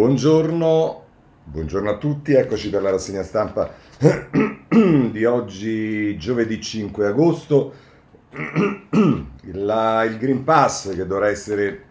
[0.00, 1.04] Buongiorno,
[1.44, 3.70] buongiorno a tutti, eccoci per la rassegna stampa
[4.70, 7.74] di oggi, giovedì 5 agosto.
[9.52, 11.82] La- il Green Pass che dovrà essere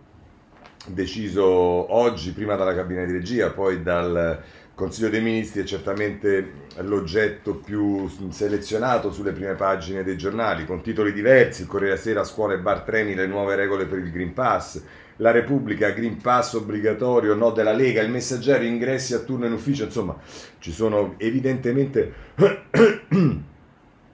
[0.88, 4.42] deciso oggi, prima dalla cabina di regia, poi dal
[4.74, 11.14] Consiglio dei Ministri, è certamente l'oggetto più selezionato sulle prime pagine dei giornali, con titoli
[11.14, 14.82] diversi, Corriere Sera, scuole, bar, treni, le nuove regole per il Green Pass,
[15.20, 19.84] la Repubblica, Green Pass obbligatorio, no della Lega, il messaggero, ingressi a turno in ufficio,
[19.84, 20.18] insomma
[20.60, 22.14] ci sono evidentemente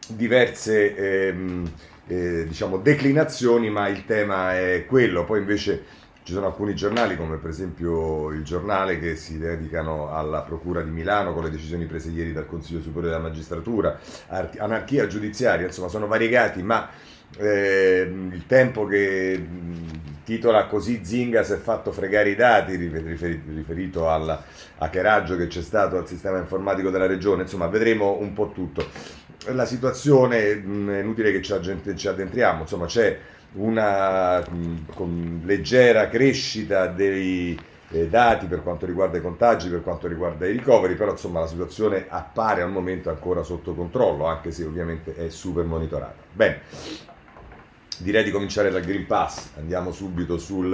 [0.07, 1.71] diverse ehm,
[2.07, 5.25] eh, diciamo, declinazioni, ma il tema è quello.
[5.25, 5.83] Poi invece
[6.23, 10.89] ci sono alcuni giornali, come per esempio il giornale, che si dedicano alla Procura di
[10.89, 15.87] Milano con le decisioni prese ieri dal Consiglio Superiore della Magistratura, ar- anarchia giudiziaria, insomma
[15.87, 16.89] sono variegati, ma
[17.37, 19.43] eh, il tempo che
[20.23, 24.41] titola così Zinga si è fatto fregare i dati, rifer- riferito al
[24.77, 28.85] hackeraggio che c'è stato al sistema informatico della regione, insomma vedremo un po' tutto.
[29.49, 33.17] La situazione, è inutile che ci, addentriamo, insomma c'è
[33.53, 34.43] una
[35.43, 37.57] leggera crescita dei
[37.91, 41.47] eh, dati per quanto riguarda i contagi, per quanto riguarda i ricoveri, però insomma la
[41.47, 46.23] situazione appare al momento ancora sotto controllo, anche se ovviamente è super monitorata.
[46.31, 46.61] Bene,
[47.99, 50.73] direi di cominciare dal Green Pass, andiamo subito sul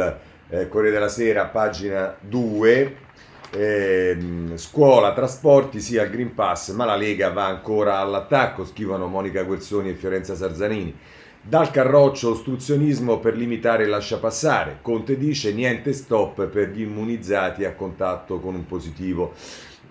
[0.49, 3.09] eh, Corriere della Sera, pagina 2.
[3.53, 9.43] Ehm, scuola, trasporti, sì al Green Pass, ma la Lega va ancora all'attacco, scrivono Monica
[9.43, 10.97] Guerzoni e Fiorenza Sarzanini.
[11.43, 14.77] Dal carroccio ostruzionismo per limitare il lasciapassare.
[14.81, 19.33] Conte dice niente stop per gli immunizzati a contatto con un positivo.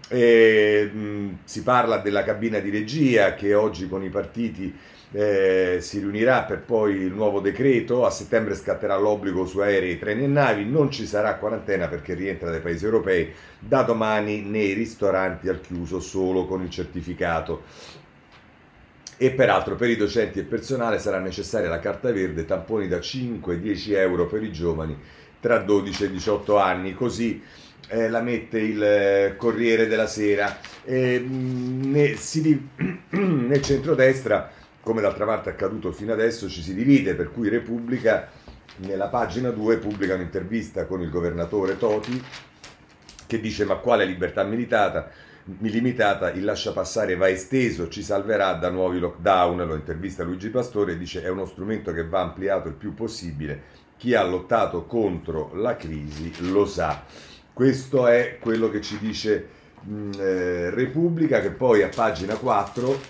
[0.09, 4.75] E, mh, si parla della cabina di regia che oggi con i partiti
[5.12, 8.06] eh, si riunirà per poi il nuovo decreto.
[8.06, 10.64] A settembre scatterà l'obbligo su aerei, treni e navi.
[10.64, 13.33] Non ci sarà quarantena perché rientra dai paesi europei.
[13.58, 17.62] Da domani nei ristoranti al chiuso solo con il certificato
[19.22, 23.94] e peraltro per i docenti e personale sarà necessaria la carta verde, tamponi da 5-10
[23.94, 24.97] euro per i giovani
[25.41, 27.42] tra 12 e 18 anni, così
[27.88, 30.59] eh, la mette il eh, Corriere della Sera.
[30.84, 32.69] E, mh, ne- si
[33.10, 34.50] nel centrodestra,
[34.82, 38.28] come d'altra parte è accaduto fino adesso, ci si divide, per cui Repubblica
[38.76, 42.22] nella pagina 2 pubblica un'intervista con il governatore Toti
[43.26, 45.10] che dice ma quale libertà militata?
[45.58, 51.22] limitata, il lasciapassare va esteso, ci salverà da nuovi lockdown, lo intervista Luigi Pastore, dice
[51.22, 53.62] è uno strumento che va ampliato il più possibile,
[53.97, 57.02] chi ha lottato contro la crisi lo sa.
[57.52, 59.48] Questo è quello che ci dice
[60.18, 63.00] eh, Repubblica, che poi a pagina 4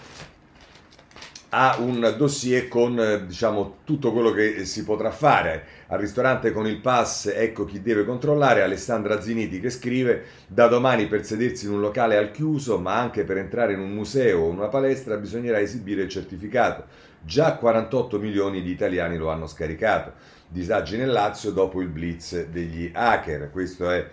[1.50, 5.78] ha un dossier con eh, diciamo tutto quello che si potrà fare.
[5.88, 11.06] Al ristorante con il pass ecco chi deve controllare Alessandra Ziniti che scrive da domani
[11.06, 14.49] per sedersi in un locale al chiuso ma anche per entrare in un museo o
[14.49, 16.84] una palestra bisognerà esibire il certificato.
[17.22, 20.12] Già 48 milioni di italiani lo hanno scaricato.
[20.49, 23.50] Disagi nel Lazio dopo il blitz degli hacker.
[23.50, 24.09] Questo è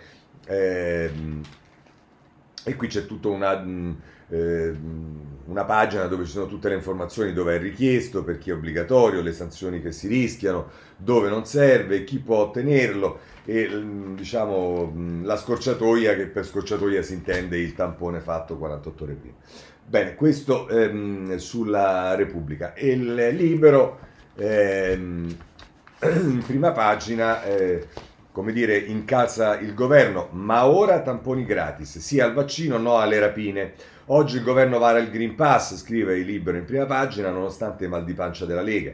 [0.46, 1.42] ehm,
[2.64, 4.74] e qui c'è tutta una, mh, eh,
[5.46, 9.22] una pagina dove ci sono tutte le informazioni, dove è richiesto, per chi è obbligatorio,
[9.22, 15.24] le sanzioni che si rischiano, dove non serve, chi può ottenerlo e mh, diciamo mh,
[15.24, 19.36] la scorciatoia, che per scorciatoia si intende il tampone fatto 48 ore prima.
[19.86, 22.74] Bene, questo ehm, sulla Repubblica.
[22.76, 23.98] Il Libero,
[24.36, 25.34] ehm,
[26.46, 27.88] prima pagina, eh,
[28.30, 33.72] come dire, incalza il governo, ma ora tamponi gratis, sì al vaccino, no alle rapine.
[34.10, 37.90] Oggi il governo vara il Green Pass, scrive il Libero in prima pagina, nonostante il
[37.90, 38.90] mal di pancia della Lega.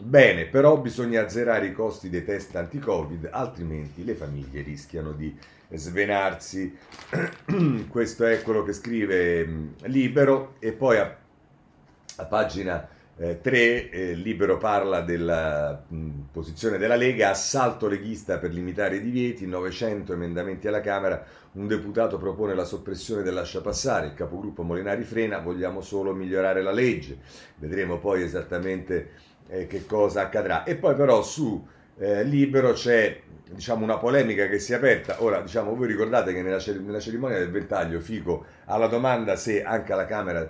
[0.00, 5.36] Bene, però bisogna azzerare i costi dei test anti-Covid, altrimenti le famiglie rischiano di
[5.70, 6.78] svenarsi.
[7.90, 11.16] Questo è quello che scrive mh, Libero e poi a,
[12.16, 18.96] a pagina 3 eh, Libero parla della mh, posizione della Lega, assalto leghista per limitare
[18.96, 21.22] i divieti, 900 emendamenti alla Camera,
[21.52, 26.72] un deputato propone la soppressione del lasciapassare, il capogruppo Molinari frena, vogliamo solo migliorare la
[26.72, 27.18] legge,
[27.56, 29.10] vedremo poi esattamente
[29.48, 30.64] eh, che cosa accadrà.
[30.64, 31.64] E poi però su
[31.98, 33.20] eh, Libero c'è
[33.50, 35.22] diciamo, una polemica che si è aperta.
[35.22, 39.62] Ora, diciamo, voi ricordate che nella, cer- nella cerimonia del ventaglio Fico alla domanda se
[39.62, 40.48] anche alla Camera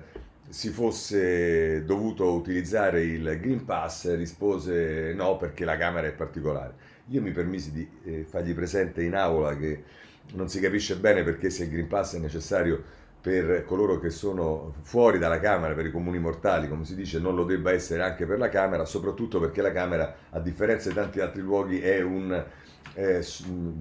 [0.53, 6.75] si fosse dovuto utilizzare il Green Pass rispose no perché la Camera è particolare.
[7.09, 9.83] Io mi permisi di eh, fargli presente in aula che
[10.35, 12.85] non si capisce bene perché se il Green Pass è necessario
[13.19, 17.35] per coloro che sono fuori dalla Camera, per i comuni mortali, come si dice, non
[17.35, 21.21] lo debba essere anche per la Camera, soprattutto perché la Camera, a differenza di tanti
[21.21, 22.45] altri luoghi, è un...
[22.95, 23.25] Eh,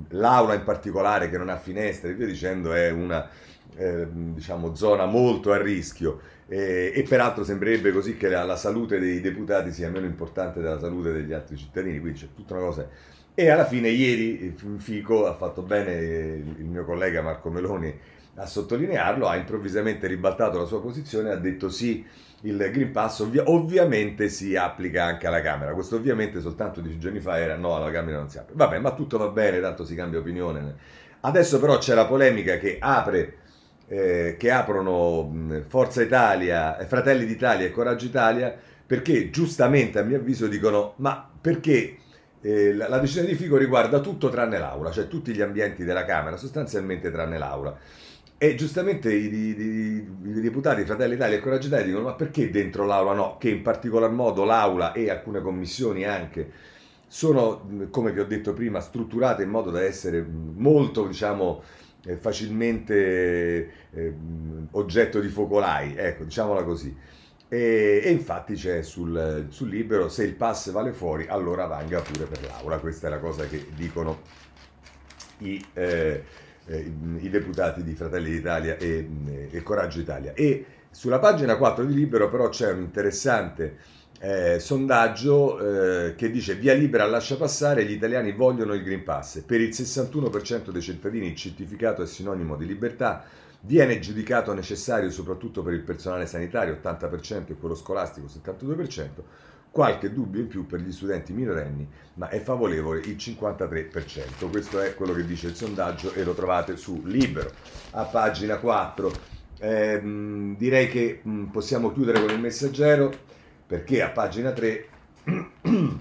[0.10, 3.28] l'aula in particolare che non ha finestre e via dicendo è una
[3.76, 6.20] eh, diciamo, zona molto a rischio
[6.52, 10.80] e, e, peraltro sembrerebbe così che la, la, salute dei deputati sia meno importante della
[10.80, 12.90] salute degli altri cittadini, quindi c'è tutta una cosa.
[13.34, 17.98] E alla fine ieri Fico ha fatto bene il mio collega Marco Meloni
[18.36, 22.06] a sottolinearlo, ha improvvisamente ribaltato la sua posizione, ha detto sì,
[22.42, 25.72] il Green Pass ovvia- ovviamente si applica anche alla Camera.
[25.72, 28.66] Questo ovviamente soltanto dieci giorni fa era no, alla Camera non si applica.
[28.66, 30.76] Vabbè, ma tutto va bene, tanto si cambia opinione.
[31.22, 33.38] Adesso però c'è la polemica che apre
[33.92, 35.30] eh, che aprono
[35.68, 41.98] Forza Italia, Fratelli d'Italia e Coraggio Italia perché giustamente a mio avviso dicono ma perché
[42.40, 46.06] eh, la, la, decisione di Figo riguarda tutto tranne l'aula, cioè tutti gli ambienti della
[46.06, 47.78] Camera, sostanzialmente tranne l'aula.
[48.38, 52.50] E giustamente i, i, i, i deputati Fratelli d'Italia e Coraggio Italia dicono ma perché
[52.50, 53.38] dentro l'aula no?
[53.38, 56.50] Che in particolar modo l'aula e alcune commissioni anche
[57.08, 61.62] sono, come vi ho detto prima, strutturate in modo da essere molto, diciamo,
[62.18, 64.14] facilmente eh,
[64.72, 66.96] oggetto di focolai, ecco, diciamola così.
[67.48, 72.26] E, e infatti c'è sul, sul, libero, se il pass vale fuori, allora vanga pure
[72.26, 72.80] per l'aula.
[72.80, 74.22] Questa è la cosa che dicono
[75.40, 76.24] i, eh,
[76.66, 79.08] eh i deputati di Fratelli d'Italia e,
[79.52, 80.34] e Coraggio Italia.
[80.34, 83.78] E sulla pagina 4 di libero però c'è un interessante
[84.24, 85.58] eh, sondaggio
[86.06, 89.40] eh, che dice via libera lascia passare, gli italiani vogliono il Green Pass.
[89.40, 93.24] Per il 61% dei cittadini il certificato è sinonimo di libertà,
[93.62, 99.08] viene giudicato necessario soprattutto per il personale sanitario, 80% e quello scolastico, 72%,
[99.72, 104.52] qualche dubbio in più per gli studenti minorenni, ma è favorevole il 53%.
[104.52, 107.50] Questo è quello che dice il sondaggio e lo trovate su Libero,
[107.92, 109.12] a pagina 4.
[109.58, 113.30] Eh, direi che mh, possiamo chiudere con il messaggero
[113.72, 114.90] perché a pagina 3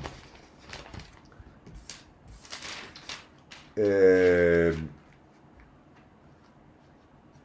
[3.74, 4.76] eh,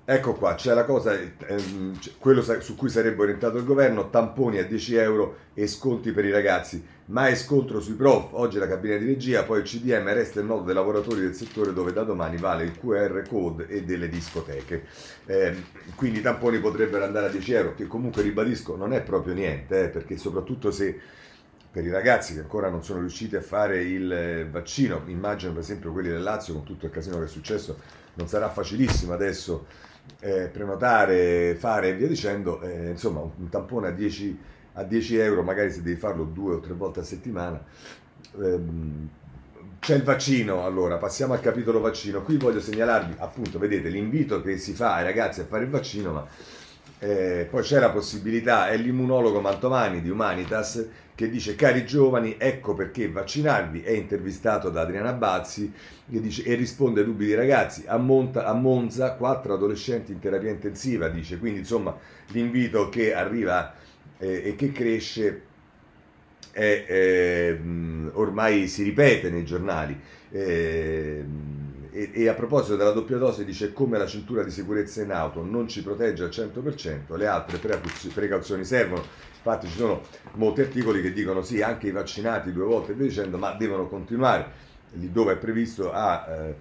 [0.06, 4.64] ecco qua c'è la cosa ehm, quello su cui sarebbe orientato il governo tamponi a
[4.64, 8.30] 10 euro e sconti per i ragazzi mai scontro sui prof.
[8.32, 11.74] Oggi la cabina di regia poi il CDM resta il nodo dei lavoratori del settore
[11.74, 14.86] dove da domani vale il QR code e delle discoteche.
[15.26, 15.56] Eh,
[15.96, 19.84] quindi i tamponi potrebbero andare a 10 euro che comunque ribadisco non è proprio niente
[19.84, 21.00] eh, perché soprattutto se
[21.72, 25.62] per i ragazzi che ancora non sono riusciti a fare il eh, vaccino immagino per
[25.62, 27.78] esempio quelli del Lazio con tutto il casino che è successo
[28.14, 29.66] non sarà facilissimo adesso
[30.20, 35.44] eh, prenotare, fare e via dicendo eh, insomma un, tampone a 10 a 10 euro,
[35.44, 37.64] magari se devi farlo due o tre volte a settimana.
[38.42, 39.10] Ehm,
[39.80, 42.24] c'è il vaccino, allora passiamo al capitolo vaccino.
[42.24, 46.12] Qui voglio segnalarvi, appunto, vedete l'invito che si fa ai ragazzi a fare il vaccino,
[46.12, 46.28] ma
[47.00, 52.74] eh, poi c'è la possibilità, è l'immunologo Mantovani di Humanitas che dice cari giovani, ecco
[52.74, 55.72] perché vaccinarvi, è intervistato da Adriana Bazzi
[56.10, 60.20] che dice, e risponde ai dubbi dei ragazzi, a, Monta, a Monza quattro adolescenti in
[60.20, 61.96] terapia intensiva, dice, quindi insomma
[62.28, 63.74] l'invito che arriva
[64.18, 65.42] eh, e che cresce
[66.52, 67.60] è, eh,
[68.14, 70.00] ormai si ripete nei giornali.
[71.96, 75.46] E, e, a proposito della doppia dose dice come la cintura di sicurezza in auto
[75.46, 77.58] non ci protegge al 100%, le altre
[78.14, 79.02] precauzioni servono.
[79.38, 80.02] Infatti ci sono
[80.34, 83.88] molti articoli che dicono sì, anche i vaccinati due volte e via dicendo, ma devono
[83.88, 84.64] continuare
[84.96, 86.56] lì dove è previsto a eh,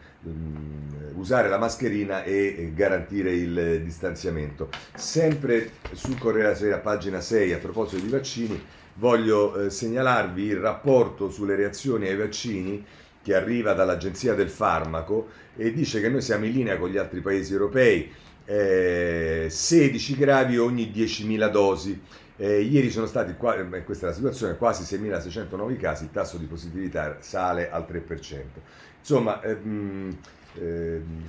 [1.15, 4.69] usare la mascherina e garantire il distanziamento.
[4.95, 8.63] Sempre sul Corriere della Sera, pagina 6, a proposito di vaccini,
[8.95, 12.87] voglio eh, segnalarvi il rapporto sulle reazioni ai vaccini
[13.25, 17.21] che arriva dall'Agenzia del Farmaco e dice che noi siamo in linea con gli altri
[17.21, 18.13] paesi europei,
[18.45, 21.99] eh, 16 gravi ogni 10.000 dosi.
[22.37, 26.37] Eh, ieri sono stati, eh, questa è la situazione, quasi 6.600 nuovi casi, il tasso
[26.37, 28.61] di positività sale al 3%.
[28.99, 30.15] Insomma, ehm,
[30.59, 31.25] ehm,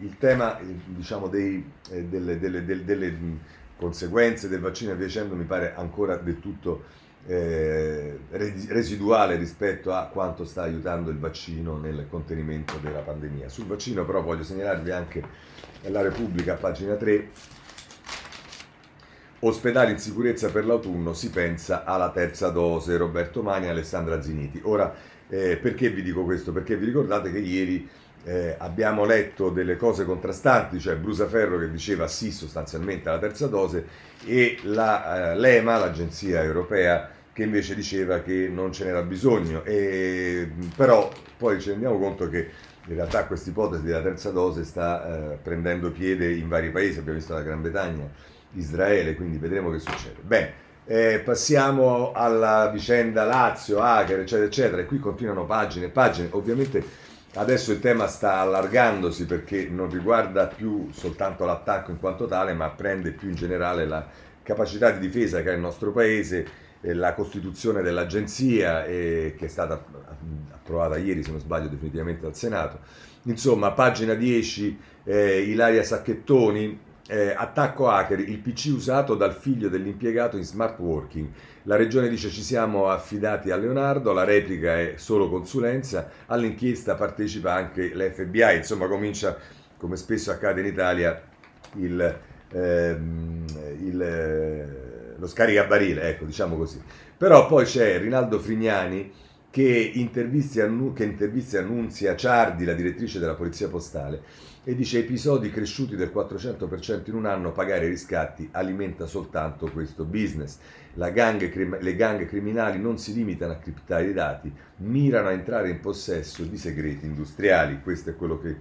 [0.00, 3.14] il tema diciamo, dei, eh, delle, delle, delle, delle,
[3.76, 6.84] conseguenze del vaccino e via dicendo mi pare ancora del tutto
[7.26, 13.48] eh, residuale rispetto a quanto sta aiutando il vaccino nel contenimento della pandemia.
[13.48, 15.22] Sul vaccino però voglio segnalarvi anche
[15.82, 17.30] la Repubblica, pagina 3,
[19.44, 22.96] Ospedali in sicurezza per l'autunno, si pensa alla terza dose.
[22.96, 24.60] Roberto Mani e Alessandra Ziniti.
[24.62, 24.94] Ora,
[25.28, 26.52] eh, perché vi dico questo?
[26.52, 27.88] Perché vi ricordate che ieri
[28.22, 33.84] eh, abbiamo letto delle cose contrastanti, cioè Brusaferro che diceva sì sostanzialmente alla terza dose
[34.24, 39.64] e la, eh, l'EMA, l'agenzia europea, che invece diceva che non ce n'era bisogno.
[39.64, 42.50] E, però poi ci rendiamo conto che
[42.86, 47.18] in realtà questa ipotesi della terza dose sta eh, prendendo piede in vari paesi, abbiamo
[47.18, 48.08] visto la Gran Bretagna,
[48.54, 50.16] Israele, quindi vedremo che succede.
[50.20, 50.52] Bene,
[50.84, 56.84] eh, passiamo alla vicenda Lazio, Hacker, eccetera, eccetera, e qui continuano pagine e pagine, ovviamente
[57.34, 62.70] adesso il tema sta allargandosi perché non riguarda più soltanto l'attacco in quanto tale, ma
[62.70, 64.06] prende più in generale la
[64.42, 66.46] capacità di difesa che ha il nostro paese,
[66.80, 69.84] la costituzione dell'agenzia eh, che è stata
[70.50, 72.80] approvata ieri, se non sbaglio, definitivamente dal Senato.
[73.24, 80.36] Insomma, pagina 10, eh, Ilaria Sacchettoni, eh, attacco hacker, il PC usato dal figlio dell'impiegato
[80.36, 81.28] in smart working.
[81.64, 87.52] La regione dice ci siamo affidati a Leonardo, la replica è solo consulenza, all'inchiesta partecipa
[87.52, 89.36] anche l'FBI, insomma comincia,
[89.76, 91.22] come spesso accade in Italia,
[91.76, 92.18] il,
[92.50, 93.44] ehm,
[93.80, 96.82] il, eh, lo scaricabarile, ecco, diciamo così.
[97.16, 99.12] Però poi c'è Rinaldo Frignani
[99.52, 100.60] che intervisti,
[100.94, 104.22] che intervisti Annunzia Ciardi, la direttrice della Polizia Postale,
[104.64, 110.04] e dice episodi cresciuti del 400% in un anno, pagare i riscatti alimenta soltanto questo
[110.04, 110.56] business.
[110.94, 115.80] Gang, le gang criminali non si limitano a criptare i dati, mirano a entrare in
[115.80, 117.80] possesso di segreti industriali.
[117.82, 118.56] Questo è quello che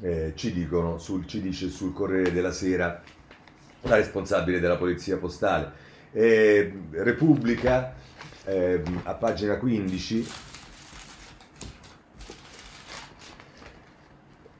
[0.00, 3.02] eh, ci, dicono sul, ci dice sul Corriere della Sera
[3.80, 5.72] la responsabile della Polizia Postale.
[6.12, 7.94] Eh, Repubblica,
[8.46, 10.26] eh, a pagina 15,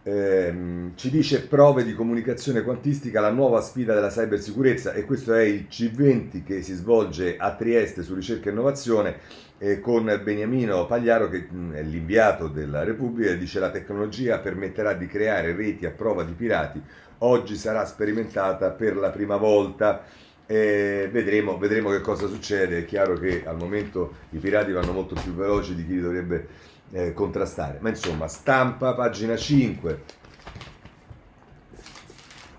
[0.03, 5.43] ehm, ci dice prove di comunicazione quantistica, la nuova sfida della cybersicurezza e questo è
[5.43, 9.19] il C20 che si svolge a Trieste su ricerca e innovazione
[9.59, 15.07] eh, con Beniamino Pagliaro che mh, è l'inviato della Repubblica dice la tecnologia permetterà di
[15.07, 16.81] creare reti a prova di pirati,
[17.19, 20.03] oggi sarà sperimentata per la prima volta.
[20.47, 22.79] Eh, vedremo, vedremo che cosa succede.
[22.79, 26.49] È chiaro che al momento i pirati vanno molto più veloci di chi dovrebbe
[26.93, 27.79] eh, contrastare.
[27.81, 30.03] Ma insomma, stampa, pagina 5.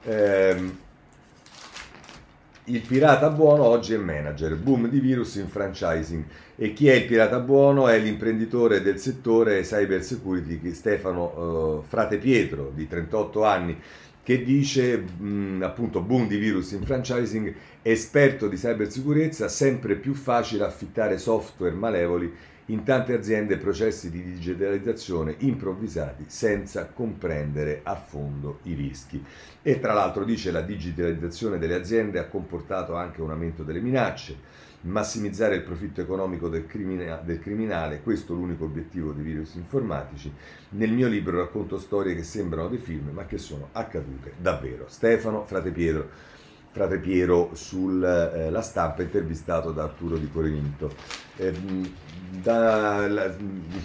[0.03, 0.71] Eh,
[2.69, 6.25] il pirata buono oggi è manager, boom di virus in franchising.
[6.57, 7.87] E chi è il pirata buono?
[7.87, 13.79] È l'imprenditore del settore cyber security Stefano eh, Frate Pietro, di 38 anni,
[14.27, 20.65] che dice mh, appunto boom di virus in franchising, esperto di cybersicurezza, sempre più facile
[20.65, 28.73] affittare software malevoli in tante aziende processi di digitalizzazione improvvisati senza comprendere a fondo i
[28.73, 29.23] rischi.
[29.61, 34.35] E tra l'altro dice la digitalizzazione delle aziende ha comportato anche un aumento delle minacce,
[34.81, 40.31] massimizzare il profitto economico del, crimine, del criminale, questo è l'unico obiettivo dei virus informatici.
[40.69, 44.85] Nel mio libro racconto storie che sembrano dei film ma che sono accadute davvero.
[44.87, 46.35] Stefano Frate Pietro
[46.77, 50.93] frate Piero sulla eh, stampa intervistato da Arturo Di Corinto.
[51.37, 51.91] Eh, il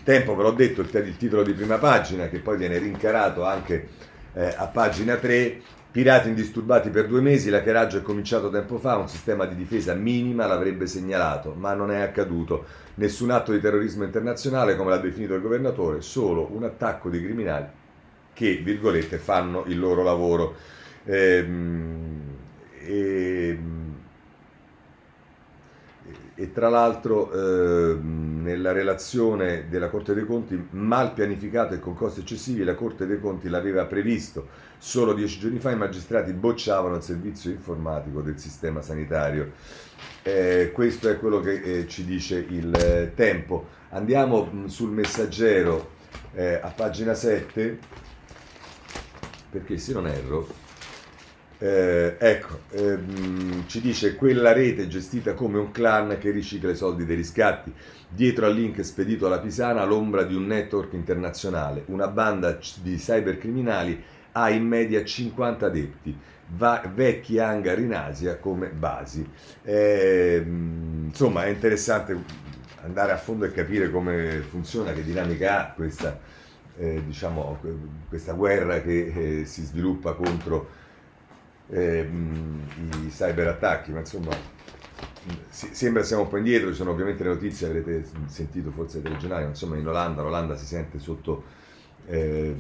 [0.05, 3.89] tempo, ve l'ho detto, il, il, titolo di prima pagina che poi viene rincarato anche
[4.35, 5.61] eh, a pagina 3.
[5.93, 10.47] Pirati indisturbati per due mesi, l'hackeraggio è cominciato tempo fa, un sistema di difesa minima
[10.47, 12.65] l'avrebbe segnalato, ma non è accaduto.
[12.95, 17.67] Nessun atto di terrorismo internazionale, come l'ha definito il governatore, solo un attacco di criminali
[18.33, 20.55] che, virgolette, fanno il loro lavoro.
[21.05, 22.21] Ehm,
[22.79, 23.59] e,
[26.43, 32.19] e tra l'altro eh, nella relazione della Corte dei Conti mal pianificato e con costi
[32.19, 35.71] eccessivi la Corte dei Conti l'aveva previsto solo dieci giorni fa.
[35.71, 39.53] I magistrati bocciavano il servizio informatico del sistema sanitario.
[40.25, 43.69] Eh, questo è quello che eh, ci dice il eh, tempo.
[43.91, 45.91] Andiamo mh, sul messaggero
[46.35, 47.79] eh, a pagina 7
[49.49, 50.62] perché se non erro
[51.63, 57.05] eh, ecco, ehm, ci dice quella rete gestita come un clan che ricicla i soldi
[57.05, 57.73] dei riscatti.
[58.09, 61.85] Dietro al link spedito alla Pisana l'ombra di un network internazionale.
[61.87, 64.03] Una banda di cybercriminali
[64.33, 66.19] ha in media 50 adepti,
[66.57, 69.25] va, vecchi hangar in Asia come basi.
[69.63, 72.25] Eh, insomma, è interessante
[72.83, 76.19] andare a fondo e capire come funziona, che dinamica ha questa,
[76.77, 77.61] eh, diciamo,
[78.09, 80.81] questa guerra che eh, si sviluppa contro
[81.71, 82.09] eh,
[83.05, 84.31] i cyberattacchi, ma insomma
[85.49, 89.03] si, sembra siamo un po' indietro, ci sono ovviamente le notizie, avrete sentito forse ai
[89.05, 91.45] telegiornali, insomma in Olanda, l'Olanda si sente sotto,
[92.07, 92.55] eh,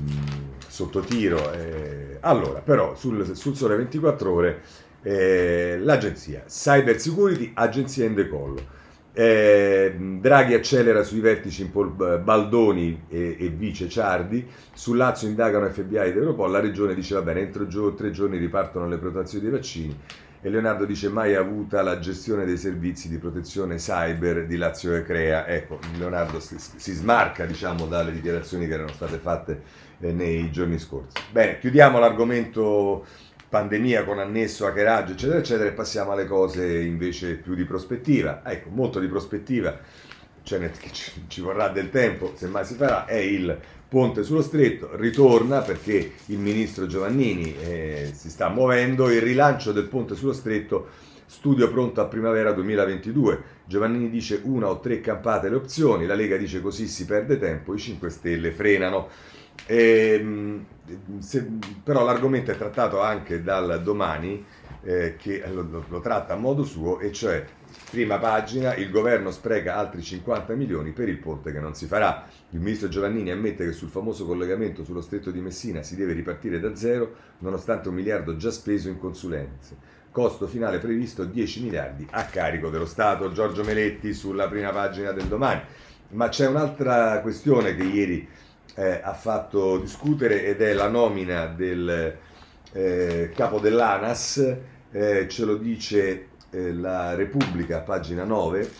[0.66, 1.52] sotto tiro.
[1.52, 2.18] Eh.
[2.20, 4.62] Allora, però sul, sul Sole 24 Ore
[5.02, 8.80] eh, l'agenzia Cyber Security, agenzia in decollo.
[9.14, 15.68] Eh, Draghi accelera sui vertici in Pol Baldoni e, e, vice Ciardi, su Lazio indagano
[15.68, 19.44] FBI ed Europol, la regione dice va bene, entro gio tre giorni ripartono le prenotazioni
[19.44, 19.96] dei vaccini
[20.44, 25.04] e Leonardo dice mai avuta la gestione dei servizi di protezione cyber di Lazio e
[25.04, 25.46] Crea.
[25.46, 29.62] Ecco, Leonardo si, si smarca diciamo, dalle dichiarazioni che erano state fatte
[30.00, 31.16] eh, nei giorni scorsi.
[31.30, 33.06] Bene, chiudiamo l'argomento
[33.52, 38.40] pandemia con annesso hackeraggio eccetera eccetera e passiamo alle cose invece più di prospettiva.
[38.42, 39.78] Ecco, molto di prospettiva,
[40.42, 40.70] cioè
[41.28, 43.54] ci, vorrà del tempo, se mai si farà, è il
[43.86, 49.84] Ponte sullo Stretto ritorna perché il ministro Giovannini eh, si sta muovendo, il rilancio del
[49.84, 50.88] Ponte sullo Stretto,
[51.26, 53.42] studio pronto a primavera 2022.
[53.66, 57.74] Giovannini dice una o tre campate le opzioni, la Lega dice così si perde tempo,
[57.74, 59.08] i 5 Stelle frenano.
[59.66, 60.66] E, ehm,
[61.18, 61.48] se,
[61.82, 64.44] però l'argomento è trattato anche dal domani,
[64.82, 67.44] eh, che lo, lo, tratta a modo suo, e cioè
[67.90, 72.26] Prima pagina, il governo spreca altri 50 milioni per il ponte che non si farà.
[72.50, 76.58] Il ministro Giovannini ammette che sul famoso collegamento sullo stretto di Messina si deve ripartire
[76.58, 79.76] da zero, nonostante un miliardo già speso in consulenze.
[80.10, 83.32] Costo finale previsto 10 miliardi a carico dello Stato.
[83.32, 85.60] Giorgio Meletti sulla prima pagina del domani.
[86.10, 88.26] Ma c'è un'altra questione che ieri
[88.74, 92.16] eh, ha fatto discutere ed è la nomina del
[92.72, 94.56] eh, capo dell'ANAS.
[94.90, 98.70] Eh, ce lo dice eh, la Repubblica, pagina 9,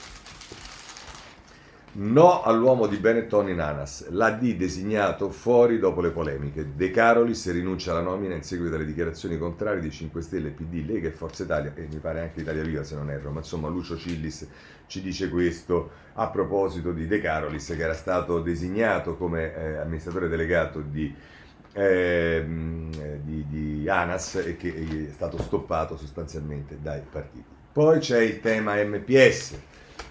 [1.95, 7.91] no all'uomo di Benetton in Anas, l'AD designato fuori dopo le polemiche, De Carolis rinuncia
[7.91, 11.73] alla nomina in seguito alle dichiarazioni contrarie di 5 Stelle, PD, Lega e Forza Italia,
[11.75, 14.49] e mi pare anche Italia Viva se non erro, ma insomma Lucio Cillis
[14.87, 20.29] ci dice questo a proposito di De Carolis che era stato designato come eh, amministratore
[20.29, 21.15] delegato di
[21.75, 22.45] eh,
[23.23, 27.45] di, di, ANAS e che è stato stoppato sostanzialmente dai partiti.
[27.73, 29.59] Poi c'è il tema MPS.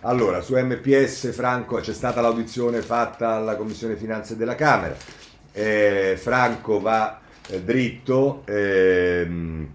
[0.02, 4.96] Allora, su MPS Franco c'è stata l'audizione fatta alla Commissione Finanze della Camera.
[5.52, 8.44] Eh, Franco va eh, dritto.
[8.46, 9.70] Ehm,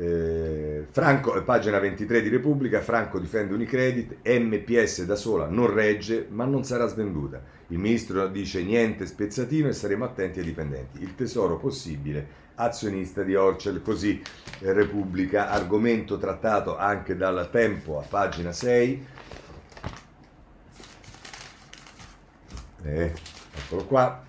[0.00, 6.44] eh, Franco, pagina 23 di Repubblica, Franco difende Unicredit, MPS da sola non regge, ma
[6.44, 7.42] non sarà svenduta.
[7.68, 11.02] Il ministro dice niente spezzatino e saremo attenti ai dipendenti.
[11.02, 14.22] Il tesoro possibile azionista di Orcel, così
[14.60, 19.06] eh, Repubblica, argomento trattato anche dal Tempo a pagina 6.
[22.82, 23.12] Eh,
[23.54, 24.26] eccolo qua.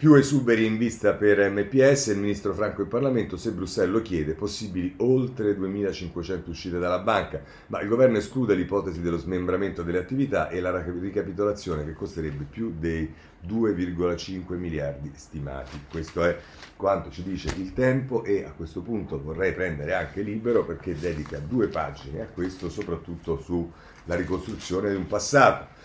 [0.00, 4.32] Più esuberi in vista per MPS, il ministro Franco in Parlamento, se Bruxelles lo chiede,
[4.32, 10.48] possibili oltre 2.500 uscite dalla banca, ma il governo esclude l'ipotesi dello smembramento delle attività
[10.48, 13.12] e la ricapitolazione che costerebbe più dei
[13.46, 15.78] 2,5 miliardi stimati.
[15.90, 16.34] Questo è
[16.76, 21.38] quanto ci dice il tempo e a questo punto vorrei prendere anche libero perché dedica
[21.38, 25.76] due pagine a questo, soprattutto sulla ricostruzione di un passato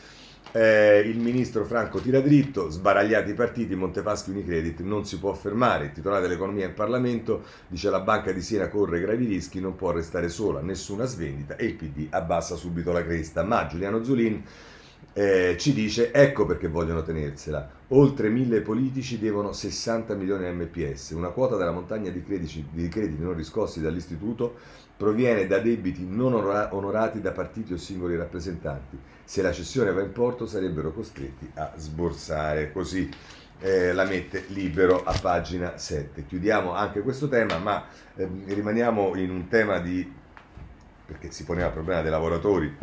[0.56, 5.86] eh, il ministro Franco tira dritto, sbaragliati i partiti, Montepaschi Unicredit non si può fermare.
[5.86, 9.92] Il titolare dell'economia in Parlamento dice la banca di Siena corre gravi rischi, non può
[9.92, 13.44] restare sola, nessuna svendita e il PD abbassa subito la cresta.
[13.44, 14.42] Ma Giuliano Zulin
[15.12, 17.70] eh, ci dice ecco perché vogliono tenersela.
[17.90, 23.22] Oltre mille politici devono 60 milioni MPS, una quota della montagna di crediti, di crediti
[23.22, 24.56] non riscossi dall'istituto
[24.96, 28.98] proviene da debiti non onorati da partiti o singoli rappresentanti.
[29.26, 32.72] Se la cessione va in porto sarebbero costretti a sborsare.
[32.72, 33.10] Così
[33.60, 36.26] eh, la mette libero a pagina 7.
[36.26, 37.86] Chiudiamo anche questo tema, ma
[38.16, 40.10] eh, rimaniamo in un tema di...
[41.06, 42.78] perché si poneva il problema dei lavoratori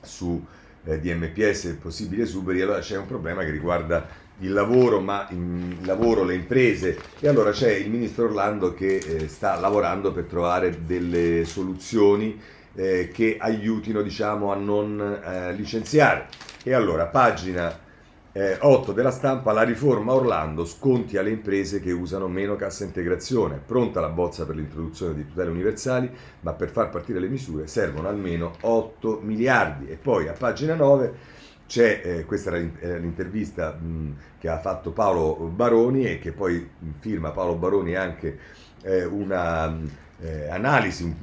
[0.00, 0.42] su
[0.84, 5.28] eh, di MPS e possibili esuberi, allora c'è un problema che riguarda il lavoro, ma
[5.30, 6.98] il lavoro, le imprese.
[7.20, 12.40] E allora c'è il ministro Orlando che eh, sta lavorando per trovare delle soluzioni
[12.74, 16.26] eh, che aiutino diciamo, a non eh, licenziare.
[16.62, 17.90] E allora, pagina
[18.34, 23.60] 8 eh, della stampa, la riforma Orlando sconti alle imprese che usano meno cassa integrazione.
[23.64, 28.08] Pronta la bozza per l'introduzione di tutele universali, ma per far partire le misure servono
[28.08, 29.88] almeno 8 miliardi.
[29.88, 35.34] E poi a pagina 9 c'è, eh, questa era l'intervista mh, che ha fatto Paolo
[35.54, 36.68] Baroni e che poi
[37.00, 38.38] firma Paolo Baroni anche
[38.82, 39.78] eh, una
[40.22, 41.14] eh, analisi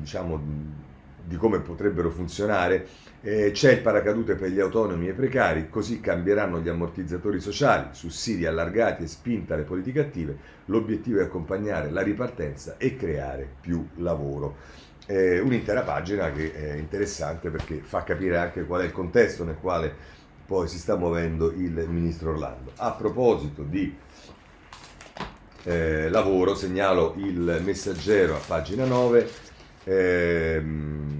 [0.00, 0.40] diciamo,
[1.24, 2.86] di come potrebbero funzionare.
[3.20, 8.46] Eh, c'è il paracadute per gli autonomi e precari, così cambieranno gli ammortizzatori sociali, sussidi
[8.46, 10.36] allargati e spinta alle politiche attive.
[10.66, 17.48] L'obiettivo è accompagnare la ripartenza e creare più lavoro eh, un'intera pagina che è interessante
[17.48, 21.86] perché fa capire anche qual è il contesto nel quale poi si sta muovendo il
[21.88, 22.72] ministro Orlando.
[22.76, 23.94] A proposito di
[25.64, 29.28] eh, lavoro, segnalo il messaggero a pagina 9.
[29.84, 31.18] Ehm,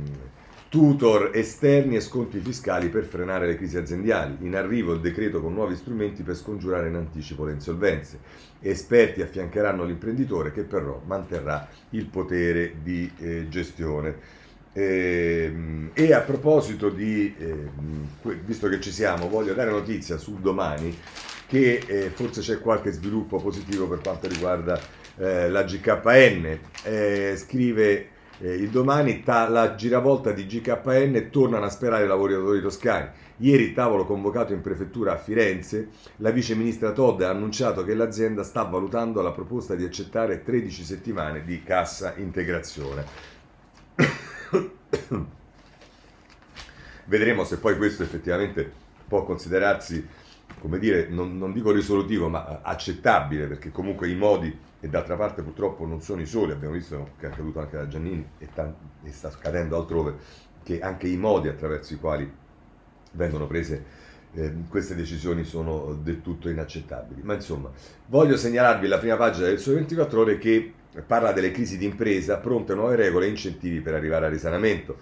[0.69, 4.37] tutor esterni e sconti fiscali per frenare le crisi aziendali.
[4.41, 8.19] In arrivo il decreto con nuovi strumenti per scongiurare in anticipo le insolvenze.
[8.61, 14.37] Esperti affiancheranno l'imprenditore che però manterrà il potere di eh, gestione.
[14.73, 17.71] E, ehm, e, a proposito di, eh,
[18.45, 20.97] visto che ci siamo, voglio dare notizia sul domani
[21.49, 24.79] che eh, forse c'è qualche sviluppo positivo per quanto riguarda
[25.17, 26.59] eh, la GKN.
[26.85, 28.09] Eh, scrive
[28.41, 33.09] eh, il domani ta- la giravolta di GKN tornano a sperare i lavoratori toscani.
[33.39, 38.43] Ieri tavolo convocato in prefettura a Firenze, la vice ministra Todd ha annunciato che l'azienda
[38.43, 43.05] sta valutando la proposta di accettare 13 settimane di cassa integrazione.
[47.07, 48.71] Vedremo se poi questo effettivamente
[49.09, 50.07] può considerarsi,
[50.61, 55.43] come dire, non, non dico risolutivo, ma accettabile, perché comunque i modi e d'altra parte
[55.43, 58.73] purtroppo non sono i soli, abbiamo visto che è accaduto anche da Giannini e, t-
[59.05, 60.17] e sta scadendo altrove,
[60.63, 62.31] che anche i modi attraverso i quali
[63.13, 67.23] vengono prese eh, queste decisioni sono del tutto inaccettabili.
[67.23, 67.71] Ma insomma,
[68.07, 70.73] voglio segnalarvi la prima pagina del Sole 24 Ore che
[71.07, 74.97] parla delle crisi di impresa, pronte nuove regole e incentivi per arrivare al risanamento.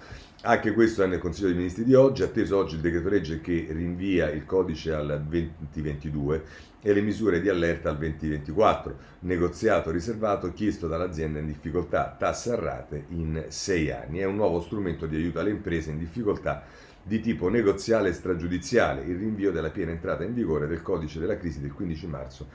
[0.47, 3.67] Anche questo è nel Consiglio dei Ministri di oggi, atteso oggi il decreto legge che
[3.69, 6.45] rinvia il codice al 2022
[6.81, 12.55] e le misure di allerta al 2024, negoziato riservato chiesto dall'azienda in difficoltà, tasse a
[12.55, 14.21] rate in sei anni.
[14.21, 16.63] È un nuovo strumento di aiuto alle imprese in difficoltà
[17.03, 21.37] di tipo negoziale e stragiudiziale, il rinvio della piena entrata in vigore del codice della
[21.37, 22.47] crisi del 15 marzo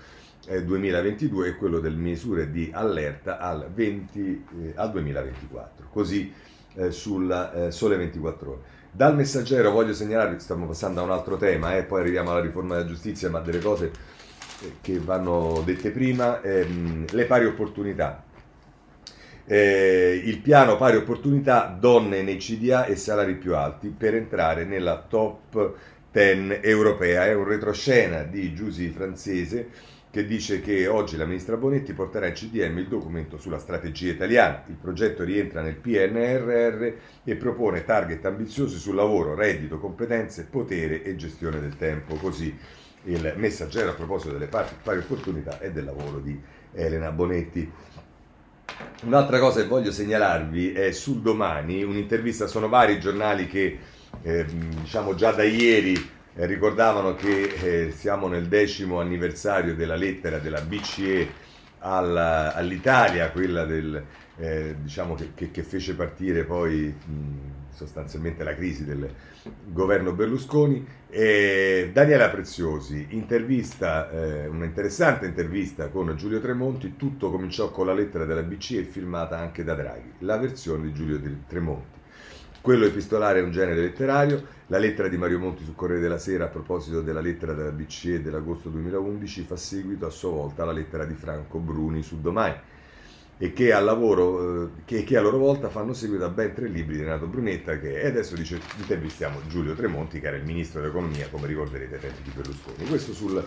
[0.48, 5.90] 2022 e quello delle misure di allerta al, 20, eh, al 2024.
[5.92, 6.34] Così
[6.76, 8.60] eh, sul eh, Sole 24 Ore.
[8.92, 12.76] Dal messaggero voglio segnalarvi, stiamo passando a un altro tema, eh, poi arriviamo alla riforma
[12.76, 13.92] della giustizia, ma delle cose
[14.62, 18.24] eh, che vanno dette prima, ehm, le pari opportunità.
[19.46, 25.04] Eh, il piano pari opportunità donne nei CDA e salari più alti per entrare nella
[25.08, 25.74] top
[26.12, 27.26] 10 europea.
[27.26, 29.70] È un retroscena di Giusy Francese
[30.12, 34.62] che dice che oggi la ministra Bonetti porterà in CDM il documento sulla strategia italiana.
[34.68, 36.94] Il progetto rientra nel PNRR
[37.24, 42.16] e propone target ambiziosi sul lavoro, reddito, competenze, potere e gestione del tempo.
[42.16, 42.54] Così
[43.06, 46.40] il messaggero a proposito delle pari, pari opportunità e del lavoro di
[46.74, 47.72] Elena Bonetti.
[49.04, 53.80] Un'altra cosa che voglio segnalarvi è sul domani, un'intervista, sono vari giornali che
[54.24, 60.40] eh, diciamo già da ieri eh, ricordavano che eh, siamo nel decimo anniversario della lettera
[60.40, 64.04] della BCE alla, all'Italia, quella del,
[64.38, 69.10] eh, diciamo che, che, che, fece partire poi mh, sostanzialmente la crisi del
[69.66, 71.00] governo Berlusconi.
[71.12, 78.44] Daniela Preziosi intervista, eh, un'interessante intervista con Giulio Tremonti, tutto cominciò con la lettera della
[78.44, 82.00] BCE firmata anche da Draghi, la versione di Giulio Tremonti.
[82.62, 86.46] Quello epistolare è un genere letterario, la lettera di Mario Monti sul Corriere della Sera
[86.46, 91.06] a proposito della lettera della BCE dell'agosto 2011 fa seguito a sua volta alla lettera
[91.06, 92.54] di Franco Bruni su Domani
[93.40, 96.98] e che lavoro, eh, che, che a loro volta fanno seguito a ben tre libri
[96.98, 101.48] di Renato Brunetta che adesso dice intervistiamo Giulio Tremonti che era il ministro dell'economia come
[101.48, 102.88] ricorderete ai tempi di Berlusconi.
[102.88, 103.44] Questo sul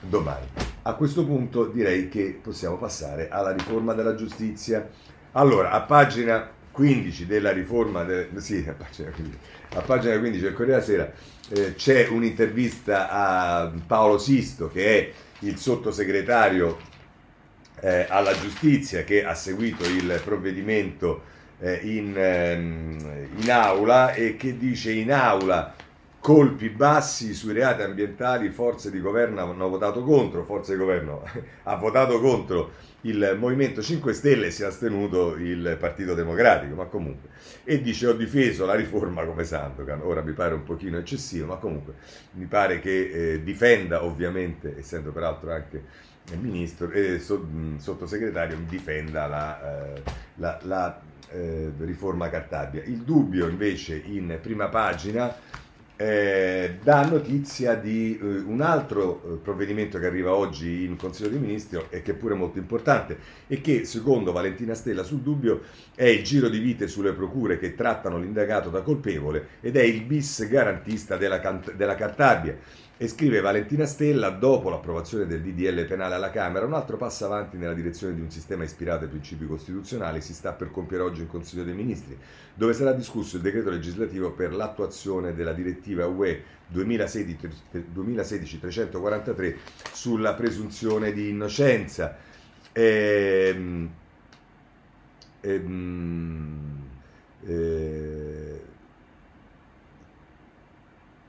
[0.00, 0.46] domani.
[0.80, 4.88] A questo punto direi che possiamo passare alla riforma della giustizia.
[5.32, 9.38] Allora a pagina 15 della riforma, de, sì, a pagina 15,
[9.74, 11.12] a pagina 15 del Corriere della
[11.48, 16.78] Sera eh, c'è un'intervista a Paolo Sisto che è il sottosegretario
[17.80, 21.22] eh, alla giustizia che ha seguito il provvedimento
[21.60, 25.74] eh, in, ehm, in aula e che dice in aula
[26.24, 31.22] colpi bassi sui reati ambientali, forze di governo hanno votato contro, forze di governo
[31.64, 32.70] ha votato contro
[33.02, 37.28] il Movimento 5 Stelle si è astenuto il Partito Democratico, ma comunque.
[37.62, 41.56] E dice ho difeso la riforma come Sandokan, ora mi pare un pochino eccessivo, ma
[41.56, 41.92] comunque
[42.30, 45.82] mi pare che eh, difenda ovviamente, essendo peraltro anche
[46.40, 50.02] ministro, eh, so, sottosegretario, difenda la, eh,
[50.36, 52.82] la, la eh, riforma Cartabia.
[52.82, 55.62] Il dubbio invece in prima pagina
[55.96, 61.38] eh, dà notizia di eh, un altro eh, provvedimento che arriva oggi in Consiglio dei
[61.38, 65.62] Ministri e che è pure molto importante e che secondo Valentina Stella sul dubbio
[65.94, 70.02] è il giro di vite sulle procure che trattano l'indagato da colpevole ed è il
[70.02, 71.38] bis garantista della,
[71.74, 72.56] della Cartabia
[72.96, 77.56] e scrive Valentina Stella, dopo l'approvazione del DDL penale alla Camera, un altro passo avanti
[77.56, 81.26] nella direzione di un sistema ispirato ai principi costituzionali si sta per compiere oggi in
[81.26, 82.16] Consiglio dei Ministri,
[82.54, 86.40] dove sarà discusso il decreto legislativo per l'attuazione della direttiva UE
[86.72, 89.56] 2016-343
[89.92, 92.16] sulla presunzione di innocenza.
[92.72, 93.90] Ehm,
[95.40, 96.82] ehm,
[97.44, 98.60] eh,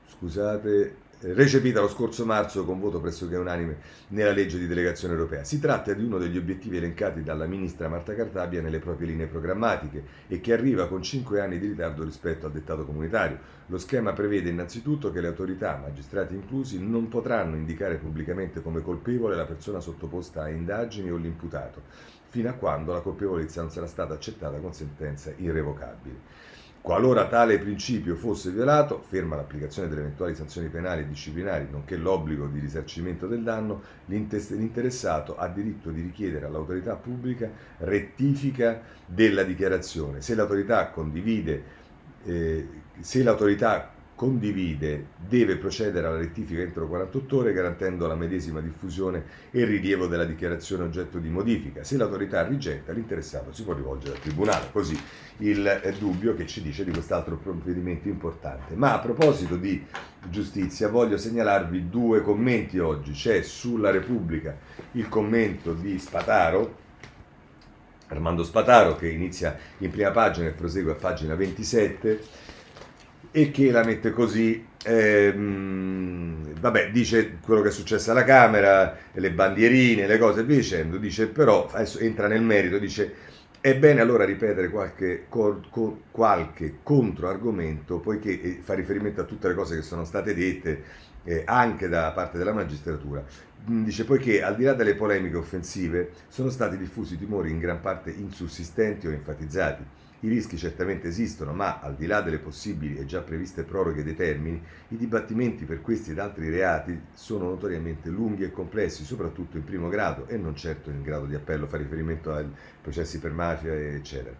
[0.06, 5.44] scusate, recepita lo scorso marzo con voto pressoché unanime nella legge di delegazione europea.
[5.44, 10.04] Si tratta di uno degli obiettivi elencati dalla ministra Marta Cartabia nelle proprie linee programmatiche
[10.28, 13.38] e che arriva con cinque anni di ritardo rispetto al dettato comunitario.
[13.66, 19.36] Lo schema prevede innanzitutto che le autorità, magistrati inclusi, non potranno indicare pubblicamente come colpevole
[19.36, 21.82] la persona sottoposta a indagini o l'imputato,
[22.28, 26.54] fino a quando la colpevolezza non sarà stata accettata con sentenza irrevocabile.
[26.86, 32.46] Qualora tale principio fosse violato, ferma l'applicazione delle eventuali sanzioni penali e disciplinari, nonché l'obbligo
[32.46, 40.20] di risarcimento del danno, l'interessato ha diritto di richiedere all'autorità pubblica rettifica della dichiarazione.
[40.20, 41.64] Se l'autorità condivide,
[42.22, 42.68] eh,
[43.00, 49.64] se l'autorità condivide deve procedere alla rettifica entro 48 ore garantendo la medesima diffusione e
[49.64, 51.84] rilievo della dichiarazione oggetto di modifica.
[51.84, 54.70] Se l'autorità rigetta, l'interessato si può rivolgere al tribunale.
[54.72, 54.98] Così
[55.38, 58.74] il dubbio che ci dice di quest'altro provvedimento importante.
[58.74, 59.84] Ma a proposito di
[60.30, 63.12] giustizia voglio segnalarvi due commenti oggi.
[63.12, 64.56] C'è sulla Repubblica
[64.92, 66.84] il commento di Spataro,
[68.08, 72.45] Armando Spataro, che inizia in prima pagina e prosegue a pagina 27
[73.36, 74.66] e che la mette così.
[74.82, 80.96] Ehm, vabbè, dice quello che è successo alla Camera, le bandierine, le cose via dicendo.
[80.96, 83.14] Dice però, entra nel merito, dice
[83.60, 89.54] è bene allora ripetere qualche, co, co, qualche controargomento, poiché fa riferimento a tutte le
[89.54, 90.82] cose che sono state dette
[91.24, 93.22] eh, anche da parte della magistratura.
[93.70, 97.80] Mm, dice poiché al di là delle polemiche offensive sono stati diffusi timori in gran
[97.82, 99.84] parte insussistenti o enfatizzati
[100.20, 104.14] i rischi certamente esistono, ma al di là delle possibili e già previste proroghe dei
[104.14, 109.64] termini, i dibattimenti per questi ed altri reati sono notoriamente lunghi e complessi, soprattutto in
[109.64, 112.46] primo grado e non certo in grado di appello, fa riferimento ai
[112.80, 114.34] processi per mafia, eccetera.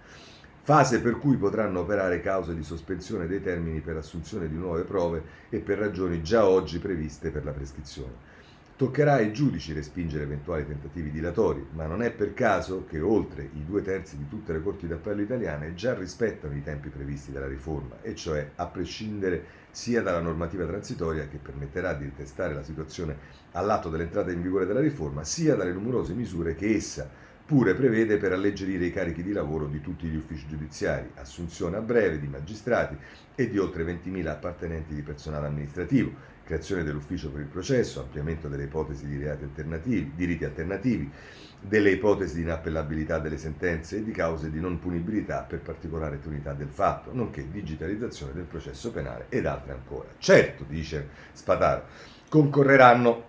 [0.67, 5.23] Fase per cui potranno operare cause di sospensione dei termini per assunzione di nuove prove
[5.49, 8.35] e per ragioni già oggi previste per la prescrizione.
[8.77, 13.65] Toccherà ai giudici respingere eventuali tentativi dilatori, ma non è per caso che oltre i
[13.65, 18.03] due terzi di tutte le corti d'appello italiane già rispettano i tempi previsti dalla riforma,
[18.03, 23.17] e cioè a prescindere sia dalla normativa transitoria che permetterà di ritestare la situazione
[23.53, 27.09] all'atto dell'entrata in vigore della riforma, sia dalle numerose misure che essa
[27.47, 31.81] pure prevede per alleggerire i carichi di lavoro di tutti gli uffici giudiziari, assunzione a
[31.81, 32.95] breve di magistrati
[33.35, 38.63] e di oltre 20.000 appartenenti di personale amministrativo, creazione dell'ufficio per il processo, ampliamento delle
[38.63, 41.11] ipotesi di, alternativi, di riti alternativi,
[41.59, 46.53] delle ipotesi di inappellabilità delle sentenze e di cause di non punibilità per particolare tenuità
[46.53, 50.09] del fatto, nonché digitalizzazione del processo penale ed altre ancora.
[50.19, 51.85] Certo, dice Spataro,
[52.29, 53.25] concorreranno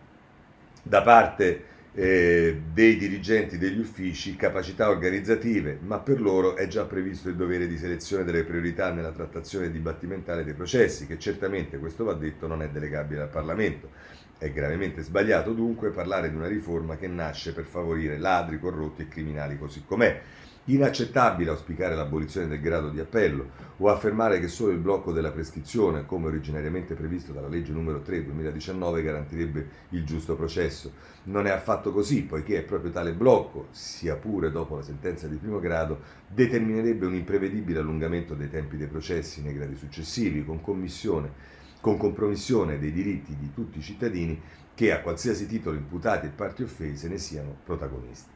[0.84, 1.64] da parte
[2.00, 7.68] eh, dei dirigenti degli uffici capacità organizzative, ma per loro è già previsto il dovere
[7.68, 12.62] di selezione delle priorità nella trattazione dibattimentale dei processi, che certamente, questo va detto, non
[12.62, 13.90] è delegabile al Parlamento.
[14.38, 19.08] È gravemente sbagliato dunque parlare di una riforma che nasce per favorire ladri, corrotti e
[19.08, 20.22] criminali così com'è
[20.70, 26.06] Inaccettabile auspicare l'abolizione del grado di appello o affermare che solo il blocco della prescrizione,
[26.06, 30.92] come originariamente previsto dalla legge numero 3 2019, garantirebbe il giusto processo.
[31.24, 35.38] Non è affatto così, poiché è proprio tale blocco, sia pure dopo la sentenza di
[35.38, 41.98] primo grado, determinerebbe un imprevedibile allungamento dei tempi dei processi nei gradi successivi, con, con
[41.98, 44.42] compromissione dei diritti di tutti i cittadini
[44.76, 48.36] che a qualsiasi titolo imputati e parti offese ne siano protagonisti.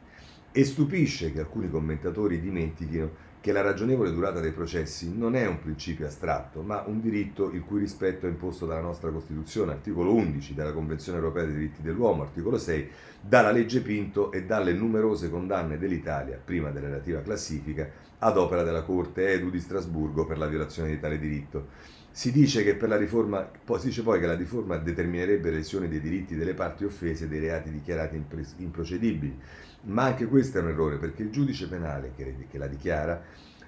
[0.54, 5.58] E stupisce che alcuni commentatori dimentichino che la ragionevole durata dei processi non è un
[5.58, 10.52] principio astratto, ma un diritto il cui rispetto è imposto dalla nostra Costituzione, articolo 11,
[10.52, 12.88] dalla Convenzione europea dei diritti dell'uomo, articolo 6,
[13.18, 18.82] dalla legge Pinto e dalle numerose condanne dell'Italia, prima della relativa classifica, ad opera della
[18.82, 21.68] Corte Edu di Strasburgo per la violazione di tale diritto.
[22.12, 25.88] Si dice, che per la riforma, poi, si dice poi che la riforma determinerebbe lesioni
[25.88, 28.22] dei diritti delle parti offese e dei reati dichiarati
[28.58, 29.38] improcedibili
[29.84, 33.20] ma anche questo è un errore perché il giudice penale che, che la dichiara,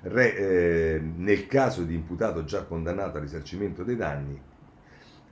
[0.02, 4.40] re, eh, nel caso di imputato già condannato al risarcimento dei danni,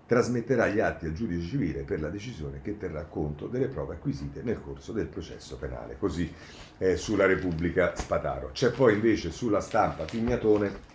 [0.06, 4.42] trasmetterà gli atti al giudice civile per la decisione che terrà conto delle prove acquisite
[4.42, 5.96] nel corso del processo penale.
[5.98, 6.30] Così
[6.78, 8.50] eh, sulla Repubblica Spataro.
[8.52, 10.90] C'è poi invece sulla stampa Pignatone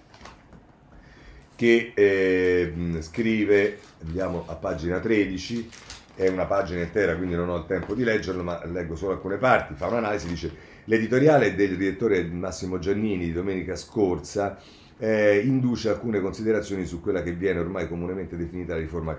[1.57, 5.69] che eh, scrive, andiamo a pagina 13,
[6.13, 9.37] è una pagina intera, quindi non ho il tempo di leggerlo, ma leggo solo alcune
[9.37, 9.73] parti.
[9.73, 14.57] Fa un'analisi, dice l'editoriale del direttore Massimo Giannini di domenica scorsa
[14.99, 19.15] eh, induce alcune considerazioni su quella che viene ormai comunemente definita la riforma,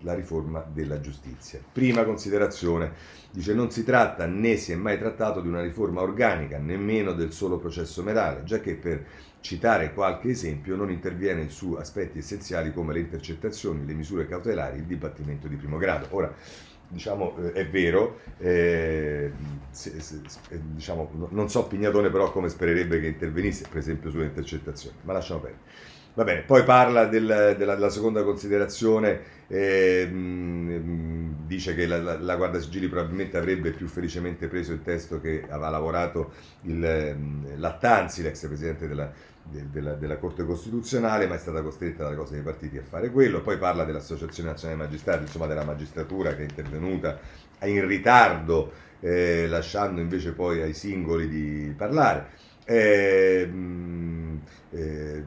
[0.00, 1.60] la riforma, della giustizia.
[1.72, 2.92] Prima considerazione,
[3.30, 7.32] dice non si tratta né si è mai trattato di una riforma organica, nemmeno del
[7.32, 9.04] solo processo penale, già che per
[9.40, 14.84] citare qualche esempio non interviene su aspetti essenziali come le intercettazioni, le misure cautelari, il
[14.84, 16.06] dibattimento di primo grado.
[16.10, 16.34] Ora,
[16.88, 19.30] diciamo, eh, è vero, eh,
[19.70, 20.20] se, se,
[20.50, 25.40] diciamo, non so Pignatone però come spererebbe che intervenisse, per esempio, sulle intercettazioni, ma lasciamo
[25.40, 25.96] perdere.
[26.14, 30.08] Va bene, poi parla del, della, della, seconda considerazione, eh,
[31.46, 35.44] dice che la, la, la, Guardia Sigilli probabilmente avrebbe più felicemente preso il testo che
[35.48, 37.16] aveva lavorato il,
[37.54, 39.12] Lattanzi, l'ex presidente della,
[39.50, 43.40] della, della, Corte Costituzionale, ma è stata costretta dalle cose dei partiti a fare quello.
[43.40, 47.18] Poi parla dell'Associazione Nazionale dei Magistrati, insomma della magistratura che è intervenuta
[47.64, 52.28] in ritardo, eh, lasciando invece poi ai singoli di parlare.
[52.64, 53.50] Eh,
[54.70, 55.24] eh,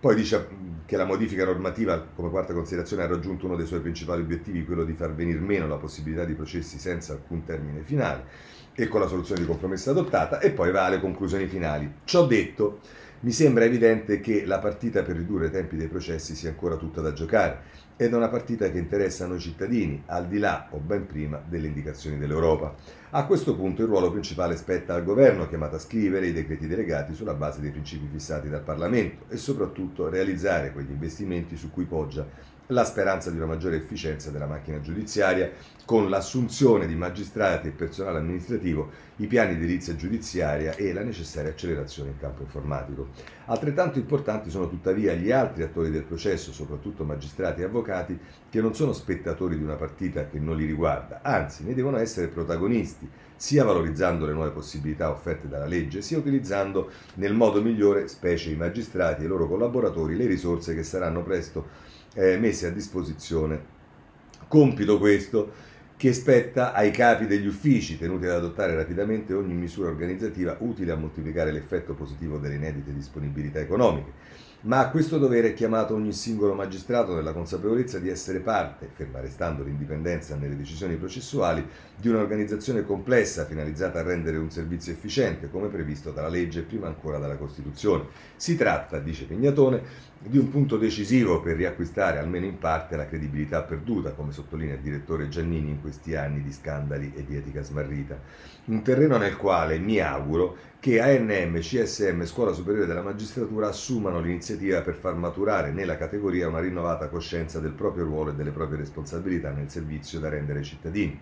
[0.00, 0.48] poi dice
[0.84, 4.84] che la modifica normativa, come quarta considerazione, ha raggiunto uno dei suoi principali obiettivi, quello
[4.84, 9.06] di far venire meno la possibilità di processi senza alcun termine finale e con la
[9.06, 11.92] soluzione di compromesso adottata e poi va alle conclusioni finali.
[12.04, 12.80] Ciò detto,
[13.20, 17.00] mi sembra evidente che la partita per ridurre i tempi dei processi sia ancora tutta
[17.00, 21.06] da giocare ed è una partita che interessa noi cittadini, al di là o ben
[21.06, 22.74] prima delle indicazioni dell'Europa.
[23.10, 27.14] A questo punto il ruolo principale spetta al governo, chiamato a scrivere i decreti delegati
[27.14, 32.26] sulla base dei principi fissati dal Parlamento e soprattutto realizzare quegli investimenti su cui poggia
[32.72, 35.50] la speranza di una maggiore efficienza della macchina giudiziaria
[35.84, 41.50] con l'assunzione di magistrati e personale amministrativo, i piani di edilizia giudiziaria e la necessaria
[41.50, 43.08] accelerazione in campo informatico.
[43.46, 48.74] Altrettanto importanti sono tuttavia gli altri attori del processo, soprattutto magistrati e avvocati, che non
[48.74, 53.64] sono spettatori di una partita che non li riguarda, anzi ne devono essere protagonisti, sia
[53.64, 59.22] valorizzando le nuove possibilità offerte dalla legge, sia utilizzando nel modo migliore, specie i magistrati
[59.22, 63.70] e i loro collaboratori, le risorse che saranno presto eh, messe a disposizione.
[64.48, 70.56] Compito questo che spetta ai capi degli uffici, tenuti ad adottare rapidamente ogni misura organizzativa
[70.58, 74.10] utile a moltiplicare l'effetto positivo delle inedite disponibilità economiche.
[74.64, 79.18] Ma a questo dovere è chiamato ogni singolo magistrato nella consapevolezza di essere parte, ferma
[79.18, 85.66] restando l'indipendenza nelle decisioni processuali, di un'organizzazione complessa finalizzata a rendere un servizio efficiente, come
[85.66, 88.04] previsto dalla legge e prima ancora dalla Costituzione.
[88.36, 89.82] Si tratta, dice Pignatone,
[90.20, 94.80] di un punto decisivo per riacquistare almeno in parte la credibilità perduta, come sottolinea il
[94.80, 98.16] direttore Giannini in questi anni di scandali e di etica smarrita.
[98.64, 104.82] Un terreno nel quale mi auguro che ANM, CSM Scuola Superiore della Magistratura assumano l'iniziativa
[104.82, 109.50] per far maturare nella categoria una rinnovata coscienza del proprio ruolo e delle proprie responsabilità
[109.50, 111.18] nel servizio da rendere ai cittadini.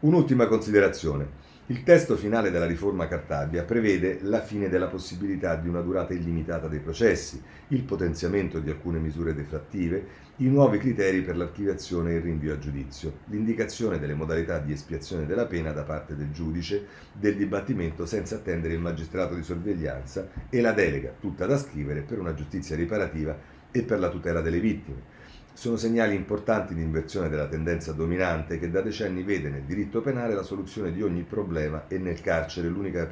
[0.00, 1.50] Un'ultima considerazione.
[1.72, 6.68] Il testo finale della riforma Cartabia prevede la fine della possibilità di una durata illimitata
[6.68, 10.06] dei processi, il potenziamento di alcune misure defrattive,
[10.36, 15.24] i nuovi criteri per l'archiviazione e il rinvio a giudizio, l'indicazione delle modalità di espiazione
[15.24, 20.60] della pena da parte del giudice del dibattimento senza attendere il magistrato di sorveglianza e
[20.60, 23.34] la delega, tutta da scrivere, per una giustizia riparativa
[23.70, 25.11] e per la tutela delle vittime
[25.54, 30.34] sono segnali importanti di inversione della tendenza dominante che da decenni vede nel diritto penale
[30.34, 33.08] la soluzione di ogni problema e nel carcere l'unica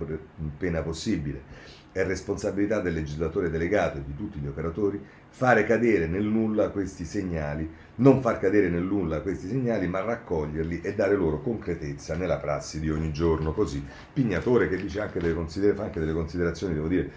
[0.57, 1.69] pena possibile.
[1.93, 7.05] È responsabilità del legislatore delegato e di tutti gli operatori fare cadere nel nulla questi
[7.05, 12.39] segnali, non far cadere nel nulla questi segnali, ma raccoglierli e dare loro concretezza nella
[12.39, 13.53] prassi di ogni giorno.
[13.53, 15.35] Così Pignatore che dice anche delle,
[15.75, 17.11] fa anche delle considerazioni, devo dire,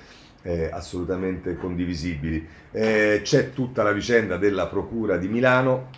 [0.43, 2.47] eh, assolutamente condivisibili.
[2.71, 5.89] Eh, c'è tutta la vicenda della Procura di Milano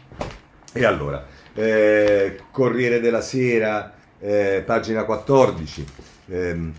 [0.71, 5.85] e allora, eh, Corriere della Sera, eh, pagina 14.
[6.27, 6.73] Ehm,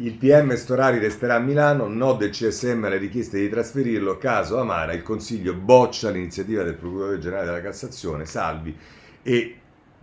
[0.00, 4.92] il PM Storari resterà a Milano, no del CSM alle richieste di trasferirlo, caso Amara,
[4.92, 8.76] il Consiglio boccia l'iniziativa del Procuratore Generale della Cassazione, Salvi
[9.22, 9.56] e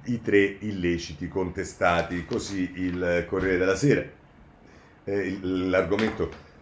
[0.07, 4.14] i tre illeciti contestati, così il Corriere della Sera
[5.05, 6.53] eh, l'argomento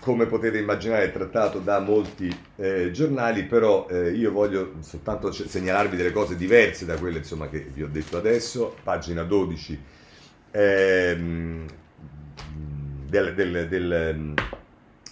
[0.00, 5.96] come potete immaginare è trattato da molti eh, giornali, però eh, io voglio soltanto segnalarvi
[5.96, 8.74] delle cose diverse da quelle insomma, che vi ho detto adesso.
[8.82, 9.80] Pagina 12
[10.50, 11.66] ehm,
[13.06, 14.34] del, del, del,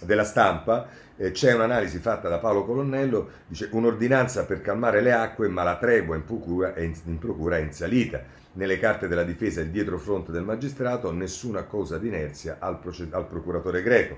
[0.01, 5.47] della stampa eh, c'è un'analisi fatta da Paolo Colonnello, dice un'ordinanza per calmare le acque,
[5.47, 8.21] ma la tregua in procura è in, in, procura è in salita.
[8.53, 13.81] Nelle carte della difesa il dietrofront del magistrato, nessuna cosa d'inerzia al, proced- al procuratore
[13.81, 14.17] greco.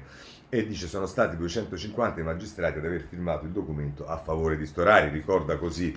[0.49, 4.65] E dice sono stati 250 i magistrati ad aver firmato il documento a favore di
[4.65, 5.95] Storari, ricorda così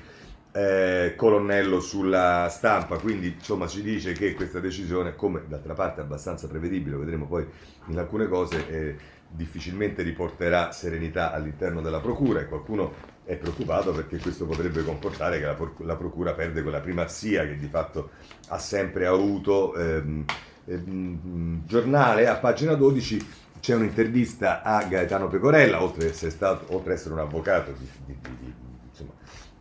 [0.53, 6.49] eh, colonnello sulla stampa, quindi insomma ci dice che questa decisione, come d'altra parte abbastanza
[6.49, 7.47] prevedibile, vedremo poi
[7.87, 8.97] in alcune cose, eh,
[9.29, 15.45] difficilmente riporterà serenità all'interno della procura e qualcuno è preoccupato perché questo potrebbe comportare che
[15.45, 18.11] la, la procura perde quella primazia che di fatto
[18.49, 19.75] ha sempre avuto.
[19.75, 20.25] Ehm,
[20.65, 23.27] ehm, giornale a pagina 12
[23.59, 27.89] c'è un'intervista a Gaetano Pecorella, oltre ad essere, stato, oltre ad essere un avvocato di,
[28.05, 28.55] di, di,
[28.89, 29.13] insomma,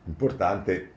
[0.06, 0.92] importante,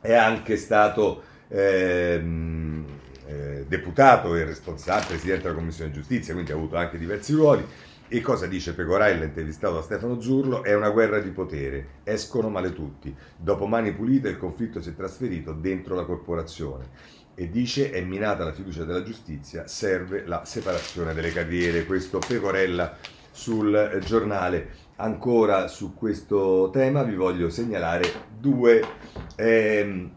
[0.00, 2.86] è anche stato ehm,
[3.26, 7.66] eh, deputato e responsabile, presidente della Commissione Giustizia, quindi ha avuto anche diversi ruoli.
[8.10, 10.62] E cosa dice Pecorella, intervistato da Stefano Zurlo?
[10.62, 13.14] È una guerra di potere, escono male tutti.
[13.36, 16.88] Dopo Mani Pulite il conflitto si è trasferito dentro la corporazione
[17.34, 21.84] e dice è minata la fiducia della giustizia, serve la separazione delle carriere.
[21.84, 22.96] Questo Pecorella
[23.30, 24.70] sul giornale.
[24.96, 28.82] Ancora su questo tema vi voglio segnalare due,
[29.36, 30.10] ehm,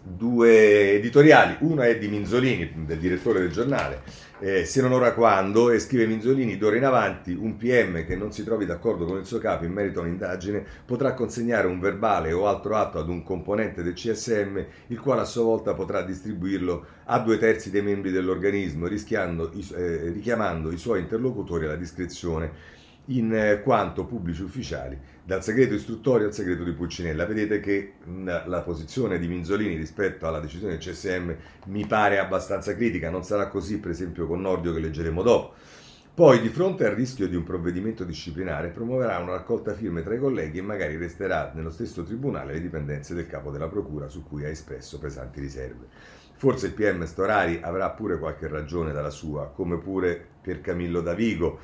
[0.00, 1.56] due editoriali.
[1.58, 6.06] Uno è di Minzolini, del direttore del giornale, eh, se non ora quando, e scrive
[6.06, 9.64] Minzolini, d'ora in avanti un PM che non si trovi d'accordo con il suo capo
[9.64, 13.92] in merito a un'indagine potrà consegnare un verbale o altro atto ad un componente del
[13.92, 20.10] CSM, il quale a sua volta potrà distribuirlo a due terzi dei membri dell'organismo, eh,
[20.10, 22.78] richiamando i suoi interlocutori alla discrezione
[23.10, 27.26] in eh, quanto pubblici ufficiali, dal segreto istruttorio al segreto di Pulcinella.
[27.26, 27.94] Vedete che
[28.24, 31.32] la posizione di Minzolini rispetto alla decisione del CSM
[31.66, 35.54] mi pare abbastanza critica, non sarà così per esempio con Nordio che leggeremo dopo.
[36.12, 40.18] Poi, di fronte al rischio di un provvedimento disciplinare, promuoverà una raccolta firme tra i
[40.18, 44.44] colleghi e magari resterà nello stesso tribunale le dipendenze del capo della procura su cui
[44.44, 45.86] ha espresso pesanti riserve.
[46.34, 51.58] Forse il PM Storari avrà pure qualche ragione dalla sua, come pure per Camillo Davigo,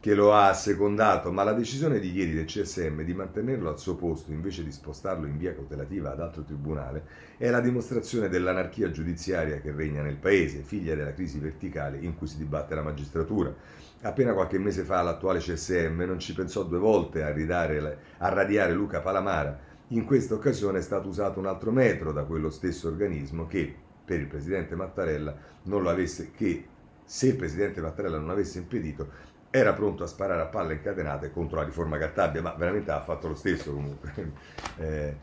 [0.00, 3.96] che lo ha secondato, ma la decisione di ieri del CSM di mantenerlo al suo
[3.96, 7.04] posto invece di spostarlo in via cautelativa ad altro tribunale
[7.36, 12.26] è la dimostrazione dell'anarchia giudiziaria che regna nel paese, figlia della crisi verticale in cui
[12.26, 13.54] si dibatte la magistratura.
[14.00, 18.72] Appena qualche mese fa l'attuale CSM non ci pensò due volte a, ridare, a radiare
[18.72, 19.58] Luca Palamara.
[19.88, 24.18] In questa occasione è stato usato un altro metro da quello stesso organismo che, per
[24.18, 26.64] il presidente Mattarella, non lo avesse, che
[27.04, 29.10] se il presidente Mattarella non avesse impedito,
[29.50, 33.28] era pronto a sparare a palle incatenate contro la riforma Cartabia, ma veramente ha fatto
[33.28, 34.32] lo stesso comunque.
[34.78, 35.16] eh,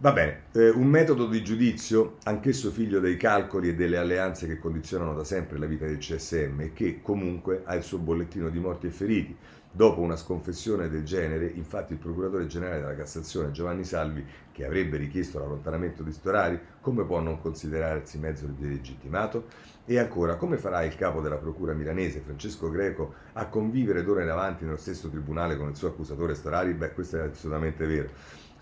[0.00, 4.58] va bene, eh, un metodo di giudizio, anch'esso figlio dei calcoli e delle alleanze che
[4.58, 8.58] condizionano da sempre la vita del CSM e che comunque ha il suo bollettino di
[8.58, 9.36] morti e feriti.
[9.72, 14.96] Dopo una sconfessione del genere, infatti il procuratore generale della Cassazione Giovanni Salvi, che avrebbe
[14.96, 19.48] richiesto l'allontanamento di Storari, come può non considerarsi mezzo delegittimato?
[19.84, 24.30] E ancora, come farà il capo della procura milanese, Francesco Greco, a convivere d'ora in
[24.30, 26.72] avanti nello stesso tribunale con il suo accusatore Storari?
[26.72, 28.08] Beh, questo è assolutamente vero.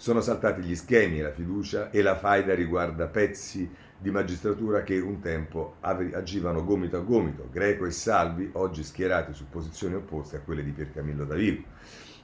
[0.00, 3.68] Sono saltati gli schemi e la fiducia e la faida riguarda pezzi
[3.98, 9.48] di magistratura che un tempo agivano gomito a gomito, Greco e Salvi, oggi schierati su
[9.48, 11.64] posizioni opposte a quelle di Piercamillo Davigo.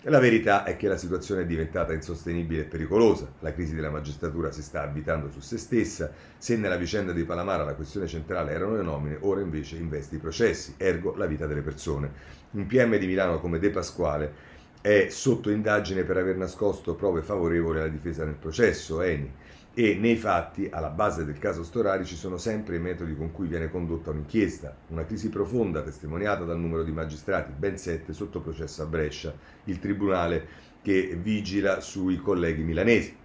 [0.03, 3.33] La verità è che la situazione è diventata insostenibile e pericolosa.
[3.41, 6.13] La crisi della magistratura si sta avvitando su se stessa.
[6.39, 10.19] Se nella vicenda di Palamara la questione centrale erano le nomine, ora invece investe i
[10.19, 12.13] processi, ergo la vita delle persone.
[12.53, 14.53] Un PM di Milano come De Pasquale
[14.85, 19.33] è sotto indagine per aver nascosto prove favorevoli alla difesa nel processo, Eni.
[19.73, 23.47] E nei fatti, alla base del caso Storari, ci sono sempre i metodi con cui
[23.47, 28.83] viene condotta un'inchiesta, una crisi profonda testimoniata dal numero di magistrati, ben sette sotto processo
[28.83, 29.33] a Brescia,
[29.65, 30.47] il tribunale
[30.83, 33.17] che vigila sui colleghi milanesi.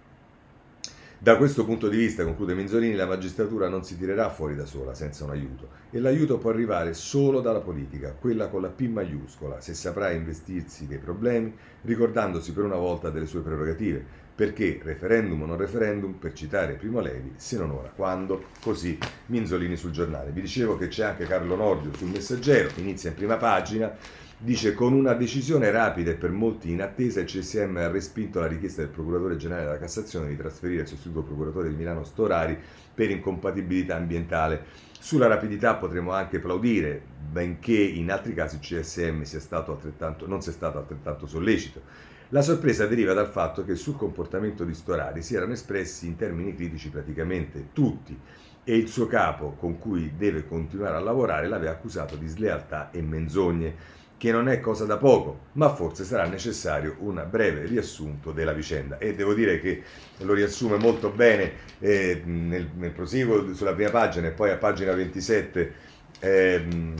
[1.22, 4.94] Da questo punto di vista, conclude Menzolini, la magistratura non si tirerà fuori da sola,
[4.94, 9.60] senza un aiuto, e l'aiuto può arrivare solo dalla politica, quella con la P maiuscola,
[9.60, 14.02] se saprà investirsi dei problemi, ricordandosi per una volta delle sue prerogative,
[14.34, 18.96] perché referendum o non referendum, per citare Primo Levi, se non ora, quando, così
[19.26, 20.30] Minzolini sul giornale.
[20.30, 23.94] Vi dicevo che c'è anche Carlo Nordio sul messaggero, inizia in prima pagina,
[24.42, 28.46] dice con una decisione rapida e per molti in attesa il CSM ha respinto la
[28.46, 32.58] richiesta del procuratore generale della Cassazione di trasferire il sostituto procuratore di Milano Storari
[32.94, 34.64] per incompatibilità ambientale.
[34.98, 40.78] Sulla rapidità potremmo anche applaudire, benché in altri casi il CSM sia non sia stato
[40.78, 41.82] altrettanto sollecito.
[42.30, 46.54] La sorpresa deriva dal fatto che sul comportamento di Storari si erano espressi in termini
[46.54, 48.18] critici praticamente tutti
[48.64, 53.02] e il suo capo, con cui deve continuare a lavorare, l'aveva accusato di slealtà e
[53.02, 58.52] menzogne, che non è cosa da poco, ma forse sarà necessario un breve riassunto della
[58.52, 58.98] vicenda.
[58.98, 59.82] E devo dire che
[60.18, 64.92] lo riassume molto bene eh, nel, nel proseguo sulla prima pagina e poi a pagina
[64.92, 65.72] 27.
[66.20, 66.94] Ehm,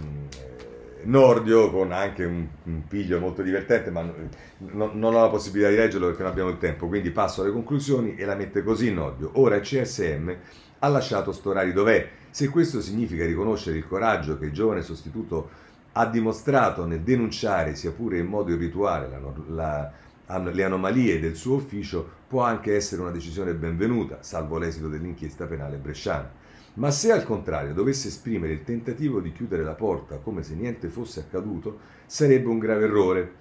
[1.02, 4.00] Nordio con anche un, un, piglio molto divertente, ma
[4.56, 7.52] non, non ho la possibilità di leggerlo perché non abbiamo il tempo, quindi passo alle
[7.52, 9.32] conclusioni e la mette così Nordio.
[9.34, 10.34] Ora il CSM
[10.78, 12.08] ha lasciato Storari dov'è.
[12.30, 17.90] Se questo significa riconoscere il coraggio che il giovane sostituto ha dimostrato nel denunciare, sia
[17.90, 19.92] pure in modo irrituale, la,
[20.28, 25.46] la, le anomalie del suo ufficio, può anche essere una decisione benvenuta, salvo l'esito dell'inchiesta
[25.46, 26.30] penale bresciana.
[26.74, 30.88] Ma se al contrario dovesse esprimere il tentativo di chiudere la porta come se niente
[30.88, 33.32] fosse accaduto, sarebbe un grave errore.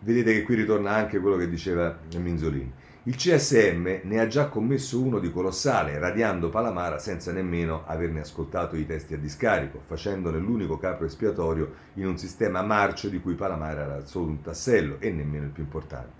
[0.00, 2.72] Vedete che qui ritorna anche quello che diceva Minzolini.
[3.04, 8.76] Il CSM ne ha già commesso uno di colossale, radiando Palamara senza nemmeno averne ascoltato
[8.76, 13.82] i testi a discarico, facendone l'unico capo espiatorio in un sistema marcio di cui Palamara
[13.82, 16.17] era solo un tassello e nemmeno il più importante.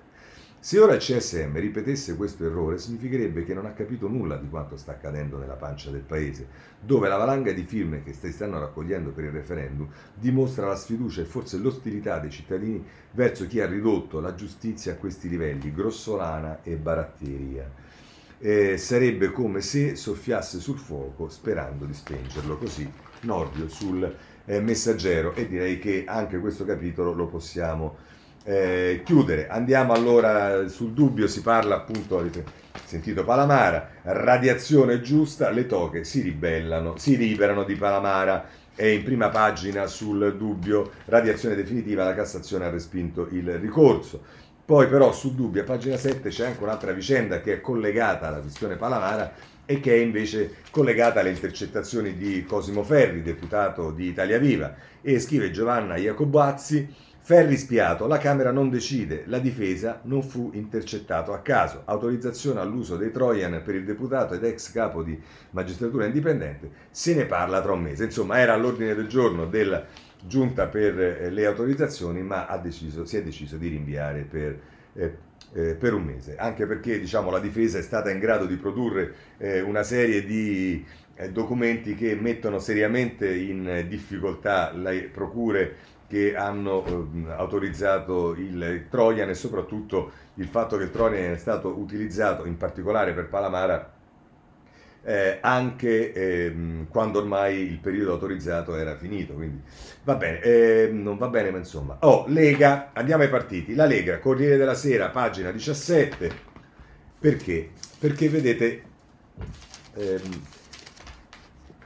[0.60, 4.76] Se ora il CSM ripetesse questo errore, significherebbe che non ha capito nulla di quanto
[4.76, 6.48] sta accadendo nella pancia del paese,
[6.80, 11.20] dove la valanga di firme che si stanno raccogliendo per il referendum dimostra la sfiducia
[11.20, 16.64] e forse l'ostilità dei cittadini verso chi ha ridotto la giustizia a questi livelli, grossolana
[16.64, 17.70] e baratteria.
[18.40, 22.90] Eh, sarebbe come se soffiasse sul fuoco sperando di spengerlo, così
[23.22, 24.12] Nordio sul
[24.44, 28.16] eh, messaggero e direi che anche questo capitolo lo possiamo
[28.48, 29.46] eh, chiudere.
[29.46, 32.44] Andiamo allora sul dubbio, si parla appunto, avete
[32.82, 38.48] sentito Palamara, radiazione giusta, le toche si ribellano, si liberano di Palamara.
[38.74, 44.22] È in prima pagina sul dubbio, radiazione definitiva, la Cassazione ha respinto il ricorso.
[44.64, 48.38] Poi però sul dubbio, a pagina 7, c'è anche un'altra vicenda che è collegata alla
[48.38, 49.32] questione Palamara
[49.66, 54.74] e che è invece collegata alle intercettazioni di Cosimo Ferri, deputato di Italia Viva.
[55.02, 61.34] E scrive Giovanna Iacobazzi, Ferri spiato, la Camera non decide, la difesa non fu intercettato
[61.34, 61.82] a caso.
[61.84, 65.20] Autorizzazione all'uso dei Trojan per il deputato ed ex capo di
[65.50, 68.04] magistratura indipendente, se ne parla tra un mese.
[68.04, 69.84] Insomma, era all'ordine del giorno della
[70.24, 74.58] giunta per eh, le autorizzazioni, ma deciso, si è deciso di rinviare per,
[74.94, 75.16] eh,
[75.52, 79.14] eh, per un mese, anche perché diciamo, la difesa è stata in grado di produrre
[79.36, 80.82] eh, una serie di
[81.14, 89.28] eh, documenti che mettono seriamente in difficoltà le procure che hanno eh, autorizzato il Trojan
[89.28, 93.96] e soprattutto il fatto che il Trojan è stato utilizzato in particolare per Palamara
[95.08, 96.54] eh, anche eh,
[96.90, 99.32] quando ormai il periodo autorizzato era finito.
[99.34, 99.62] Quindi
[100.04, 101.96] va bene, eh, non va bene, ma insomma.
[102.00, 103.74] Oh, Lega, andiamo ai partiti.
[103.74, 106.30] La Lega, Corriere della Sera, pagina 17.
[107.18, 107.70] Perché?
[107.98, 108.82] Perché vedete.
[109.94, 110.42] Ehm,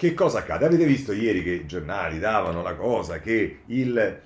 [0.03, 0.67] che cosa accade?
[0.67, 4.21] Avete visto ieri che i giornali davano la cosa che il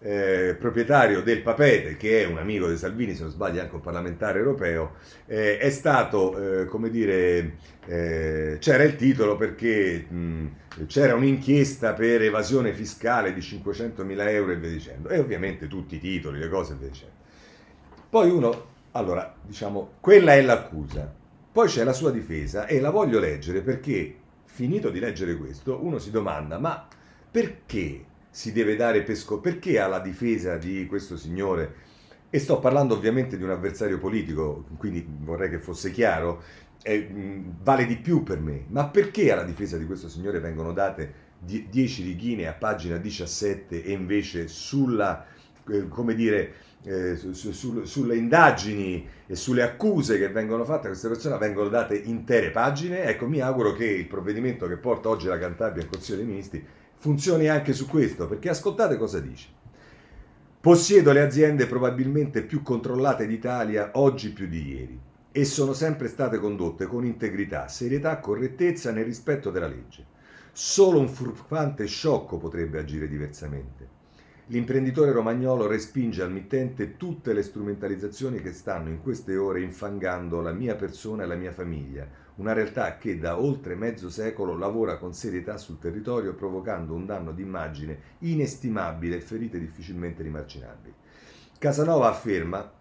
[0.00, 3.80] eh, proprietario del Papete, che è un amico di Salvini, se non sbaglio anche un
[3.80, 7.54] parlamentare europeo, eh, è stato, eh, come dire,
[7.86, 10.46] eh, c'era il titolo perché mh,
[10.86, 15.94] c'era un'inchiesta per evasione fiscale di 500 mila euro e via dicendo, e ovviamente tutti
[15.94, 17.14] i titoli, le cose e via dicendo.
[18.10, 21.10] Poi uno, allora, diciamo, quella è l'accusa,
[21.50, 24.16] poi c'è la sua difesa e la voglio leggere perché
[24.52, 26.86] finito di leggere questo, uno si domanda, ma
[27.30, 29.40] perché si deve dare pesco?
[29.40, 31.74] Perché alla difesa di questo signore,
[32.28, 36.42] e sto parlando ovviamente di un avversario politico, quindi vorrei che fosse chiaro,
[36.82, 41.30] eh, vale di più per me, ma perché alla difesa di questo signore vengono date
[41.38, 45.24] 10 righine a pagina 17 e invece sulla,
[45.66, 46.52] eh, come dire,
[46.84, 51.68] eh, su, su, sulle indagini e sulle accuse che vengono fatte a queste persone vengono
[51.68, 53.04] date intere pagine.
[53.04, 56.64] Ecco, mi auguro che il provvedimento che porta oggi la Cantabria al Consiglio dei Ministri
[56.94, 59.48] funzioni anche su questo, perché ascoltate cosa dice.
[60.60, 65.00] Possiedo le aziende probabilmente più controllate d'Italia oggi più di ieri
[65.32, 70.06] e sono sempre state condotte con integrità, serietà, correttezza nel rispetto della legge.
[70.52, 73.81] Solo un furfante sciocco potrebbe agire diversamente.
[74.46, 80.52] L'imprenditore romagnolo respinge al mittente tutte le strumentalizzazioni che stanno in queste ore infangando la
[80.52, 85.14] mia persona e la mia famiglia, una realtà che da oltre mezzo secolo lavora con
[85.14, 90.94] serietà sul territorio provocando un danno d'immagine inestimabile e ferite difficilmente rimarginabili.
[91.56, 92.80] Casanova afferma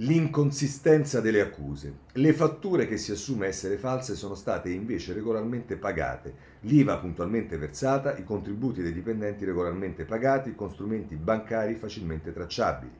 [0.00, 2.00] l'inconsistenza delle accuse.
[2.12, 8.14] Le fatture che si assume essere false sono state invece regolarmente pagate, l'IVA puntualmente versata,
[8.18, 12.92] i contributi dei dipendenti regolarmente pagati, con strumenti bancari facilmente tracciabili.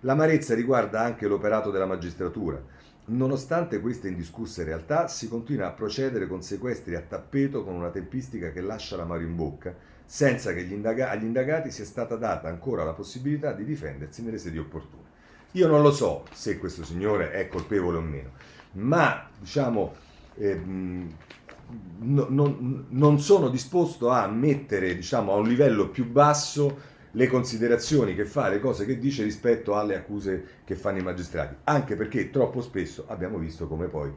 [0.00, 2.62] L'amarezza riguarda anche l'operato della magistratura.
[3.06, 8.50] Nonostante queste indiscusse realtà, si continua a procedere con sequestri a tappeto con una tempistica
[8.50, 9.74] che lascia l'amaro in bocca,
[10.04, 15.11] senza che agli indagati sia stata data ancora la possibilità di difendersi nelle sedi opportune.
[15.52, 18.30] Io non lo so se questo signore è colpevole o meno,
[18.72, 19.94] ma diciamo,
[20.36, 27.26] eh, no, non, non, sono disposto a mettere diciamo, a un livello più basso le
[27.26, 31.96] considerazioni che fa, le cose che dice rispetto alle accuse che fanno i magistrati, anche
[31.96, 34.10] perché troppo spesso abbiamo visto come poi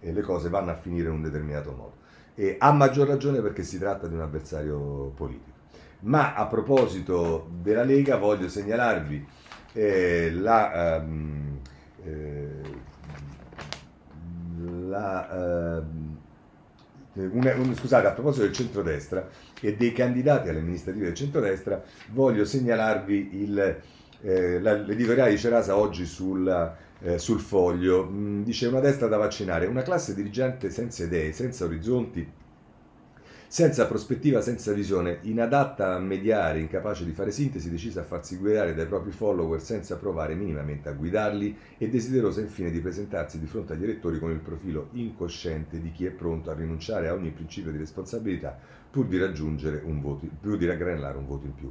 [0.00, 2.00] eh, le cose vanno a finire in un determinato modo.
[2.34, 5.60] E a maggior ragione perché si tratta di un avversario politico.
[6.00, 9.26] Ma a proposito della Lega voglio segnalarvi
[9.72, 11.60] eh, la, um,
[14.88, 16.10] la uh,
[17.14, 19.28] una, un, scusate, a proposito del centrodestra
[19.60, 23.80] e dei candidati alle amministrative del centrodestra, voglio segnalarvi il,
[24.22, 28.08] eh, l'editoriale di Cerasa oggi sul, eh, sul foglio.
[28.10, 32.26] Mm, dice una destra da vaccinare, una classe dirigente senza idee, senza orizzonti,
[33.52, 38.74] senza prospettiva, senza visione, inadatta a mediare, incapace di fare sintesi, decisa a farsi guidare
[38.74, 43.74] dai propri follower senza provare minimamente a guidarli e desiderosa infine di presentarsi di fronte
[43.74, 47.70] agli elettori con il profilo incosciente di chi è pronto a rinunciare a ogni principio
[47.70, 48.58] di responsabilità
[48.90, 51.70] pur di raggiungere un voto, pur di raggranellare un voto in più.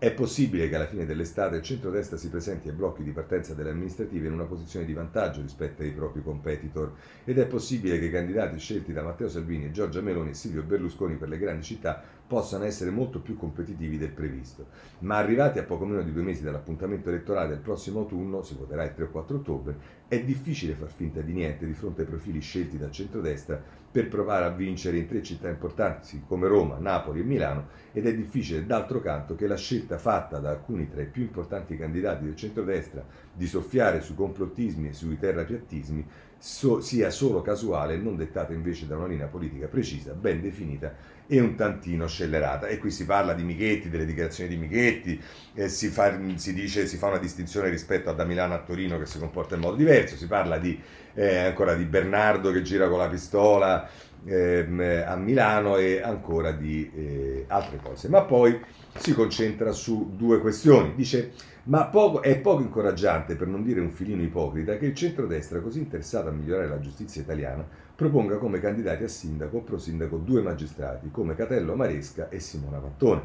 [0.00, 3.70] È possibile che alla fine dell'estate il centrodestra si presenti ai blocchi di partenza delle
[3.70, 6.92] amministrative in una posizione di vantaggio rispetto ai propri competitor?
[7.24, 11.16] Ed è possibile che i candidati scelti da Matteo Salvini, Giorgia Meloni e Silvio Berlusconi
[11.16, 14.66] per le grandi città possano essere molto più competitivi del previsto.
[15.00, 18.84] Ma arrivati a poco meno di due mesi dall'appuntamento elettorale del prossimo autunno, si voterà
[18.84, 19.76] il 3 o 4 ottobre,
[20.06, 23.60] è difficile far finta di niente di fronte ai profili scelti dal centrodestra
[23.90, 28.14] per provare a vincere in tre città importanti come Roma, Napoli e Milano ed è
[28.14, 32.36] difficile d'altro canto che la scelta fatta da alcuni tra i più importanti candidati del
[32.36, 36.06] centrodestra di soffiare sui complottismi e sui terrapiattismi
[36.38, 40.94] so, sia solo casuale e non dettata invece da una linea politica precisa, ben definita
[41.28, 42.66] e un tantino scellerata.
[42.66, 45.20] E qui si parla di Michetti, delle dichiarazioni di Michetti,
[45.54, 48.98] eh, si, fa, si, dice, si fa una distinzione rispetto a da Milano a Torino
[48.98, 50.80] che si comporta in modo diverso, si parla di,
[51.14, 53.88] eh, ancora di Bernardo che gira con la pistola
[54.24, 58.08] eh, a Milano e ancora di eh, altre cose.
[58.08, 58.58] Ma poi
[58.96, 60.94] si concentra su due questioni.
[60.94, 61.32] Dice
[61.68, 65.80] ma poco, è poco incoraggiante, per non dire un filino ipocrita, che il centrodestra, così
[65.80, 67.66] interessato a migliorare la giustizia italiana,
[67.98, 73.22] proponga come candidati a sindaco o prosindaco due magistrati, come Catello Maresca e Simona Pattone,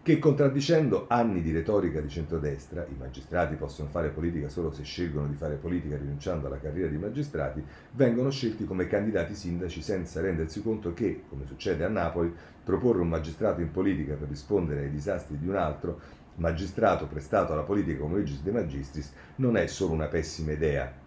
[0.00, 5.26] che contraddicendo anni di retorica di centrodestra, i magistrati possono fare politica solo se scelgono
[5.26, 10.62] di fare politica rinunciando alla carriera di magistrati, vengono scelti come candidati sindaci senza rendersi
[10.62, 15.38] conto che, come succede a Napoli, proporre un magistrato in politica per rispondere ai disastri
[15.38, 16.00] di un altro
[16.36, 21.04] magistrato prestato alla politica come legis de magistris non è solo una pessima idea,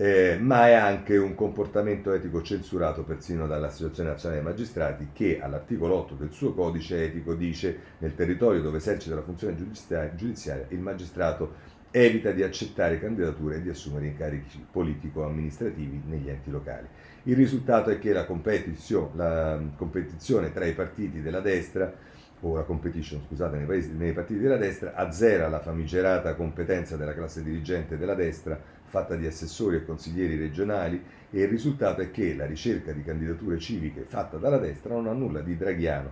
[0.00, 5.96] eh, ma è anche un comportamento etico censurato persino dall'Associazione Nazionale dei Magistrati che all'articolo
[5.96, 11.54] 8 del suo codice etico dice nel territorio dove esercita la funzione giudiziaria il magistrato
[11.90, 16.86] evita di accettare candidature e di assumere incarichi politico-amministrativi negli enti locali.
[17.28, 21.92] Il risultato è che la, competizio, la competizione tra i partiti della destra
[22.40, 27.12] o la competition, scusate, nei, paesi, nei partiti della destra, azzera la famigerata competenza della
[27.12, 32.34] classe dirigente della destra, fatta di assessori e consiglieri regionali, e il risultato è che
[32.34, 36.10] la ricerca di candidature civiche fatta dalla destra non ha nulla di draghiano.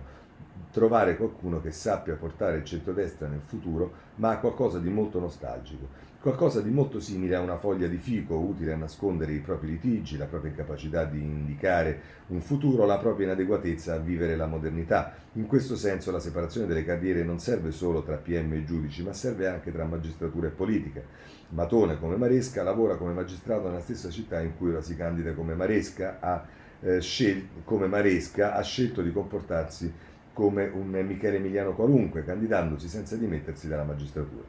[0.71, 6.05] Trovare qualcuno che sappia portare il centrodestra nel futuro, ma ha qualcosa di molto nostalgico
[6.27, 10.17] qualcosa di molto simile a una foglia di fico utile a nascondere i propri litigi,
[10.17, 15.13] la propria incapacità di indicare un futuro, la propria inadeguatezza a vivere la modernità.
[15.33, 19.13] In questo senso la separazione delle carriere non serve solo tra PM e giudici, ma
[19.13, 21.01] serve anche tra magistratura e politica.
[21.49, 25.53] Matone, come Maresca, lavora come magistrato nella stessa città in cui ora si candida come
[25.53, 26.45] Maresca, ha,
[26.81, 29.93] eh, scel- come Maresca, ha scelto di comportarsi
[30.37, 34.43] come un Michele Emiliano qualunque, candidandosi senza dimettersi dalla magistratura.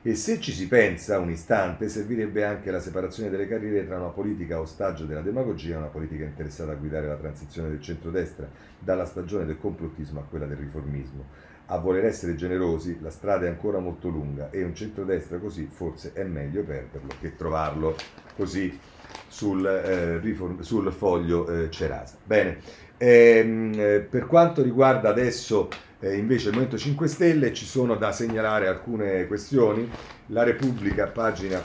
[0.00, 4.08] E se ci si pensa un istante, servirebbe anche la separazione delle carriere tra una
[4.08, 8.48] politica ostaggio della demagogia e una politica interessata a guidare la transizione del centrodestra
[8.78, 11.26] dalla stagione del complottismo a quella del riformismo.
[11.66, 16.14] A voler essere generosi, la strada è ancora molto lunga e un centrodestra così forse
[16.14, 17.94] è meglio perderlo che trovarlo
[18.34, 18.78] così
[19.26, 22.16] sul, eh, sul foglio eh, Cerasa.
[22.24, 25.68] Bene, eh, per quanto riguarda adesso
[26.00, 29.88] eh, invece il Movimento 5 Stelle ci sono da segnalare alcune questioni.
[30.26, 31.64] La Repubblica, pagina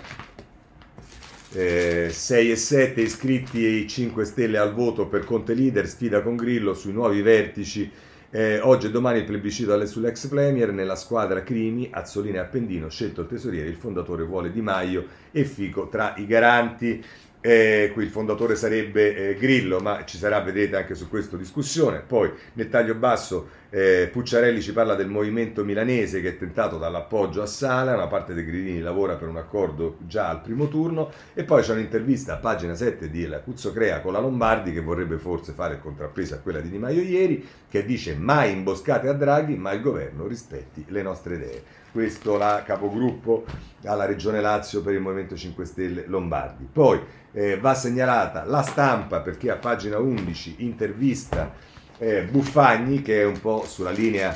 [1.53, 6.73] eh, 6 e 7, iscritti 5 Stelle al voto per Conte Leader, sfida con Grillo
[6.73, 7.91] sui nuovi vertici.
[8.35, 13.21] Eh, oggi e domani il plebiscito sull'ex Premier, nella squadra Crimi, Azzolina e Appendino, scelto
[13.21, 17.03] il tesoriere, il fondatore vuole Di Maio e Fico tra i garanti.
[17.45, 21.99] Eh, qui il fondatore sarebbe eh, Grillo, ma ci sarà, vedrete, anche su questo discussione.
[21.99, 27.41] Poi nel taglio basso eh, Pucciarelli ci parla del movimento milanese che è tentato dall'appoggio
[27.41, 31.43] a Sala, una parte dei Grillini lavora per un accordo già al primo turno e
[31.43, 35.53] poi c'è un'intervista a pagina 7 di Lacuzzo Crea con la Lombardi che vorrebbe forse
[35.53, 39.55] fare il contrappeso a quella di Di Maio ieri, che dice mai imboscate a Draghi,
[39.55, 43.45] ma il governo rispetti le nostre idee questo la capogruppo
[43.83, 46.67] alla Regione Lazio per il Movimento 5 Stelle Lombardi.
[46.71, 46.99] Poi
[47.31, 51.53] eh, va segnalata la stampa perché a pagina 11 intervista
[52.03, 54.35] eh, Buffagni che è un po' sulla linea,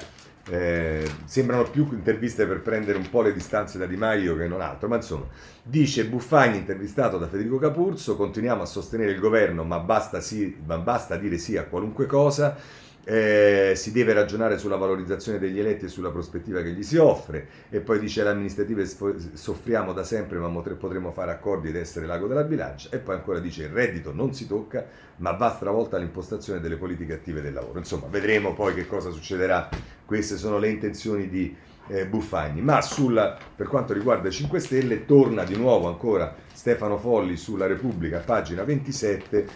[0.49, 4.61] eh, sembrano più interviste per prendere un po' le distanze da Di Maio che non
[4.61, 5.26] altro, ma insomma
[5.61, 10.78] dice Buffagni intervistato da Federico Capurzo, continuiamo a sostenere il governo ma basta, sì, ma
[10.78, 12.55] basta dire sì a qualunque cosa
[13.10, 17.47] eh, si deve ragionare sulla valorizzazione degli eletti e sulla prospettiva che gli si offre.
[17.70, 22.28] E poi dice le amministrative soffriamo da sempre ma potremo fare accordi ed essere l'ago
[22.28, 22.89] della bilancia.
[22.91, 24.86] E poi ancora dice il reddito non si tocca
[25.18, 27.80] ma va stravolta l'impostazione delle politiche attive del lavoro.
[27.80, 29.70] Insomma vedremo poi che cosa succederà.
[30.03, 31.55] Queste sono le intenzioni di
[31.88, 32.60] eh, Buffagni.
[32.60, 37.68] Ma sulla, per quanto riguarda i 5 Stelle torna di nuovo ancora Stefano Folli sulla
[37.68, 39.47] Repubblica pagina 27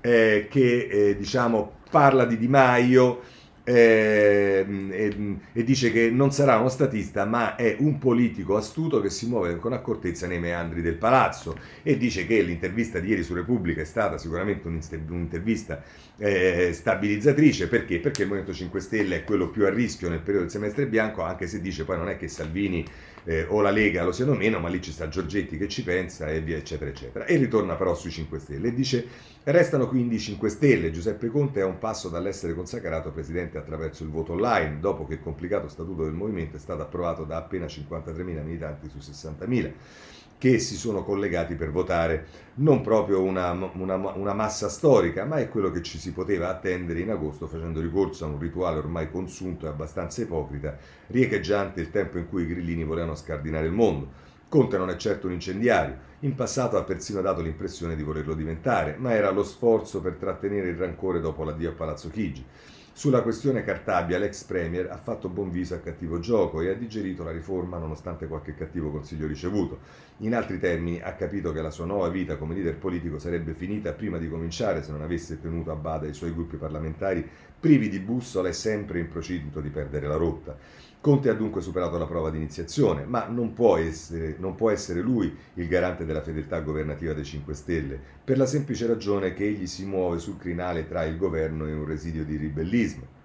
[0.00, 3.20] eh, che eh, diciamo, parla di Di Maio
[3.62, 9.10] eh, e, e, dice che non sarà uno statista ma è un politico astuto che
[9.10, 13.34] si muove con accortezza nei meandri del palazzo e dice che l'intervista di ieri su
[13.34, 15.82] Repubblica è stata sicuramente un'intervista
[16.16, 17.98] eh, stabilizzatrice perché?
[18.00, 21.22] perché il Movimento 5 Stelle è quello più a rischio nel periodo del semestre bianco
[21.22, 22.84] anche se dice poi non è che Salvini
[23.24, 26.28] eh, o la Lega lo siano meno, ma lì ci sta Giorgetti che ci pensa
[26.28, 27.24] e via eccetera eccetera.
[27.24, 29.06] E ritorna però sui 5 Stelle e dice
[29.44, 34.10] restano quindi i 5 Stelle, Giuseppe Conte è un passo dall'essere consacrato presidente attraverso il
[34.10, 38.22] voto online, dopo che il complicato statuto del movimento è stato approvato da appena 53.000
[38.42, 39.72] militanti su 60.000
[40.40, 45.50] che si sono collegati per votare non proprio una, una, una, massa storica, ma è
[45.50, 49.66] quello che ci si poteva attendere in agosto facendo ricorso a un rituale ormai consunto
[49.66, 50.78] e abbastanza ipocrita,
[51.08, 54.08] riecheggiante il tempo in cui i grillini volevano scardinare il mondo.
[54.48, 58.96] Conte non è certo un incendiario, in passato ha persino dato l'impressione di volerlo diventare,
[58.98, 62.42] ma era lo sforzo per trattenere il rancore dopo l'addio a Palazzo Chigi.
[63.00, 67.24] Sulla questione Cartabia, l'ex premier ha fatto buon viso al cattivo gioco e ha digerito
[67.24, 69.78] la riforma nonostante qualche cattivo consiglio ricevuto.
[70.18, 73.94] In altri termini, ha capito che la sua nuova vita come leader politico sarebbe finita
[73.94, 77.26] prima di cominciare se non avesse tenuto a bada i suoi gruppi parlamentari
[77.58, 80.58] privi di bussola e sempre in procinto di perdere la rotta.
[81.00, 85.00] Conte ha dunque superato la prova di iniziazione, ma non può, essere, non può essere
[85.00, 89.66] lui il garante della fedeltà governativa dei 5 Stelle, per la semplice ragione che egli
[89.66, 93.18] si muove sul crinale tra il governo e un residio di ribellismo.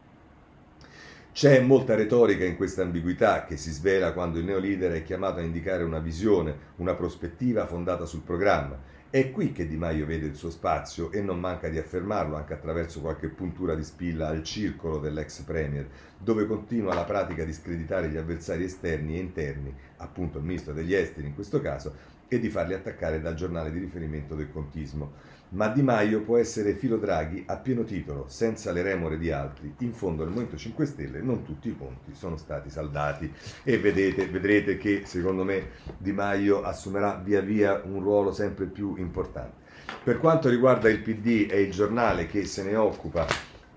[1.34, 5.44] C'è molta retorica in questa ambiguità che si svela quando il neolider è chiamato a
[5.44, 8.80] indicare una visione, una prospettiva fondata sul programma
[9.16, 12.52] è qui che Di Maio vede il suo spazio e non manca di affermarlo anche
[12.52, 15.88] attraverso qualche puntura di spilla al circolo dell'ex Premier,
[16.18, 20.94] dove continua la pratica di screditare gli avversari esterni e interni, appunto il ministro degli
[20.94, 21.96] esteri in questo caso,
[22.28, 25.14] e di farli attaccare dal giornale di riferimento del contismo
[25.50, 29.74] ma Di Maio può essere filo Draghi a pieno titolo, senza le remore di altri.
[29.80, 33.32] In fondo al Movimento 5 Stelle non tutti i conti sono stati saldati
[33.64, 38.96] e vedete, vedrete che secondo me Di Maio assumerà via via un ruolo sempre più
[38.98, 39.64] importante.
[40.04, 43.26] Per quanto riguarda il PD e il giornale che se ne occupa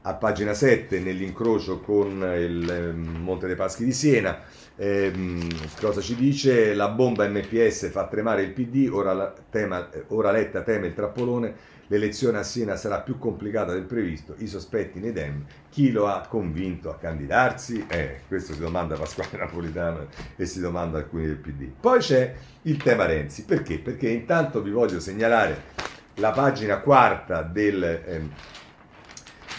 [0.02, 4.40] a pagina 7 nell'incrocio con il ehm, Monte dei Paschi di Siena,
[4.79, 5.49] ehm,
[5.81, 6.74] cosa ci dice?
[6.74, 11.55] La bomba MPS fa tremare il PD, ora, tema, ora Letta teme il trappolone,
[11.89, 16.26] l'elezione a Siena sarà più complicata del previsto, i sospetti nei Dem, chi lo ha
[16.29, 17.85] convinto a candidarsi?
[17.89, 20.07] Eh, questo si domanda Pasquale Napolitano
[20.37, 21.68] e si domanda alcuni del PD.
[21.79, 23.79] Poi c'è il tema Renzi, perché?
[23.79, 25.62] Perché intanto vi voglio segnalare
[26.14, 27.83] la pagina quarta del...
[28.07, 28.31] Ehm,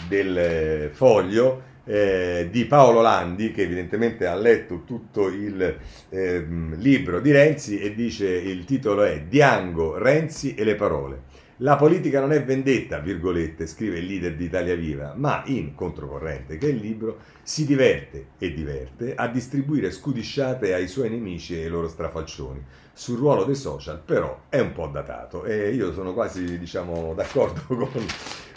[0.08, 5.76] del eh, foglio eh, di Paolo Landi, che evidentemente ha letto tutto il
[6.08, 11.22] eh, libro di Renzi e dice il titolo è Diango, Renzi e le parole.
[11.62, 16.56] La politica non è vendetta, virgolette, scrive il leader di Italia Viva, ma in Controcorrente,
[16.56, 21.64] che è il libro, si diverte e diverte a distribuire scudisciate ai suoi nemici e
[21.64, 22.64] ai loro strafalcioni.
[22.94, 27.60] Sul ruolo dei social, però, è un po' datato e io sono quasi, diciamo, d'accordo
[27.68, 28.06] con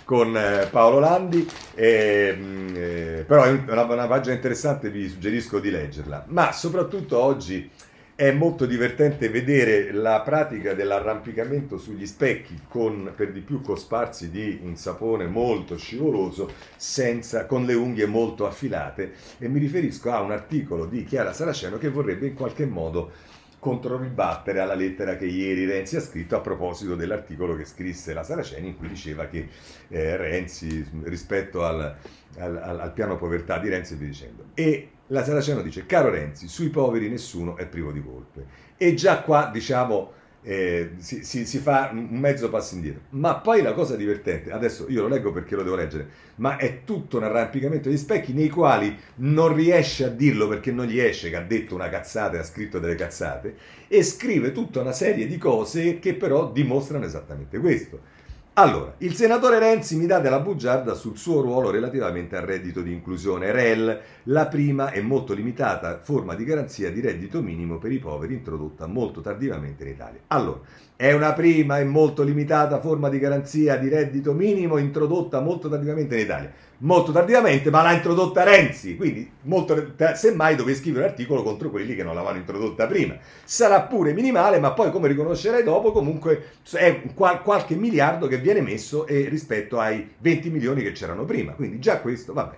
[0.06, 2.38] con eh, Paolo Landi, eh,
[2.74, 6.26] eh, però è una, una, pagina interessante, vi suggerisco di leggerla.
[6.28, 7.70] Ma soprattutto oggi
[8.16, 14.60] è molto divertente vedere la pratica dell'arrampicamento sugli specchi con per di più cosparsi di
[14.62, 20.32] un sapone molto scivoloso senza, con le unghie molto affilate e mi riferisco a un
[20.32, 23.12] articolo di Chiara Saraceno che vorrebbe in qualche modo
[23.58, 28.68] controribattere alla lettera che ieri Renzi ha scritto a proposito dell'articolo che scrisse la Saraceni
[28.68, 29.48] in cui diceva che
[29.88, 31.96] eh, Renzi rispetto al,
[32.38, 34.48] al, al, piano povertà di Renzi via dicendo.
[34.54, 38.46] E la Saraceno dice, caro Renzi, sui poveri nessuno è privo di colpe.
[38.76, 40.12] E già qua diciamo
[40.42, 43.02] eh, si, si, si, fa un mezzo passo indietro.
[43.10, 46.84] Ma poi la cosa divertente, adesso io lo leggo perché lo devo leggere, ma è
[46.84, 51.30] tutto un arrampicamento di specchi nei quali non riesce a dirlo perché non gli esce
[51.30, 53.56] che ha detto una cazzata e ha scritto delle cazzate,
[53.88, 58.13] e scrive tutta una serie di cose che però dimostrano esattamente questo.
[58.56, 62.94] Allora, il senatore Renzi mi dà della bugiarda sul suo ruolo relativamente al reddito di
[62.94, 67.98] inclusione REL, la prima e molto limitata forma di garanzia di reddito minimo per i
[67.98, 70.20] poveri introdotta molto tardivamente in Italia.
[70.28, 70.60] Allora,
[70.96, 76.14] è una prima e molto limitata forma di garanzia di reddito minimo introdotta molto tardivamente
[76.14, 76.52] in Italia
[76.84, 81.96] molto tardivamente, ma l'ha introdotta Renzi, quindi molto, semmai dove scrivere un articolo contro quelli
[81.96, 83.18] che non l'avevano introdotta prima.
[83.44, 88.62] Sarà pure minimale, ma poi come riconoscerai dopo comunque è qual- qualche miliardo che viene
[88.62, 92.58] messo eh, rispetto ai 20 milioni che c'erano prima, quindi già questo vabbè.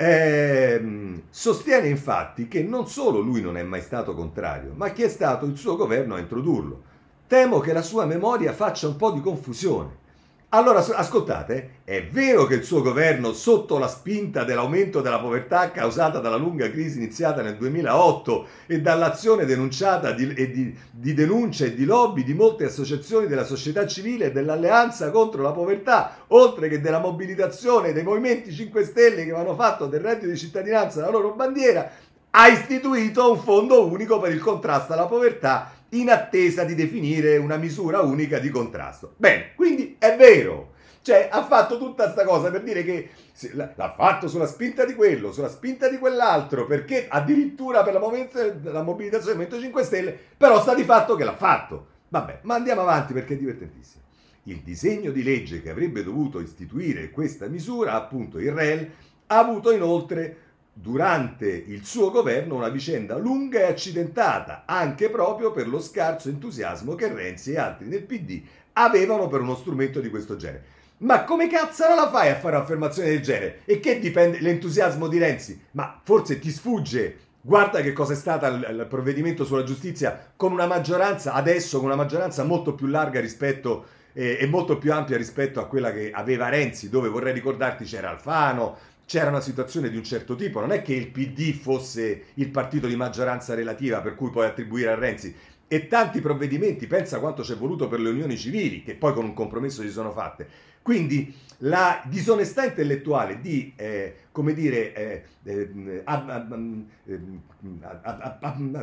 [0.00, 0.80] Eh,
[1.28, 5.44] sostiene infatti che non solo lui non è mai stato contrario, ma che è stato
[5.44, 6.82] il suo governo a introdurlo.
[7.26, 10.06] Temo che la sua memoria faccia un po' di confusione.
[10.52, 16.20] Allora, ascoltate, è vero che il suo governo, sotto la spinta dell'aumento della povertà causata
[16.20, 21.84] dalla lunga crisi iniziata nel 2008 e dall'azione denunciata di, di, di denuncia e di
[21.84, 26.98] lobby di molte associazioni della società civile e dell'alleanza contro la povertà, oltre che della
[26.98, 31.90] mobilitazione dei movimenti 5 Stelle che avevano fatto del reddito di cittadinanza la loro bandiera,
[32.30, 37.56] ha istituito un fondo unico per il contrasto alla povertà in attesa di definire una
[37.56, 39.14] misura unica di contrasto.
[39.16, 40.76] Bene, quindi è vero.
[41.02, 43.10] Cioè, ha fatto tutta questa cosa per dire che
[43.52, 48.82] l'ha fatto sulla spinta di quello, sulla spinta di quell'altro, perché addirittura per la, la
[48.82, 51.86] mobilitazione del Movimento 5 Stelle, però sta di fatto che l'ha fatto.
[52.08, 54.02] Vabbè, ma andiamo avanti perché è divertentissimo.
[54.44, 58.90] Il disegno di legge che avrebbe dovuto istituire questa misura, appunto il REL,
[59.26, 60.36] ha avuto inoltre
[60.72, 66.94] durante il suo governo una vicenda lunga e accidentata, anche proprio per lo scarso entusiasmo
[66.94, 68.42] che Renzi e altri nel PD
[68.84, 70.76] avevano per uno strumento di questo genere.
[70.98, 73.60] Ma come cazzo la fai a fare un'affermazione del genere?
[73.64, 75.60] E che dipende l'entusiasmo di Renzi?
[75.72, 80.66] Ma forse ti sfugge Guarda che cosa è stato il, provvedimento sulla giustizia con una
[80.66, 85.60] maggioranza, adesso con una maggioranza molto più larga rispetto eh, e molto più ampia rispetto
[85.60, 88.76] a quella che aveva Renzi, dove vorrei ricordarti c'era Alfano,
[89.06, 92.86] c'era una situazione di un certo tipo, non è che il PD fosse il partito
[92.86, 95.34] di maggioranza relativa per cui puoi attribuire a Renzi
[95.68, 99.24] e tanti provvedimenti, pensa quanto ci è voluto per le unioni civili, che poi con
[99.24, 100.48] un compromesso si sono fatte.
[100.82, 105.26] Quindi la disonestà intellettuale di, eh, come dire,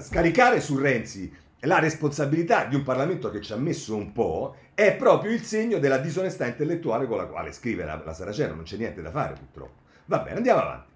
[0.01, 4.95] scaricare su Renzi la responsabilità di un Parlamento che ci ha messo un po' è
[4.95, 8.77] proprio il segno della disonestà intellettuale con la quale scrive la, la Saraceno, non c'è
[8.77, 9.81] niente da fare purtroppo.
[10.05, 10.93] Va bene, andiamo avanti.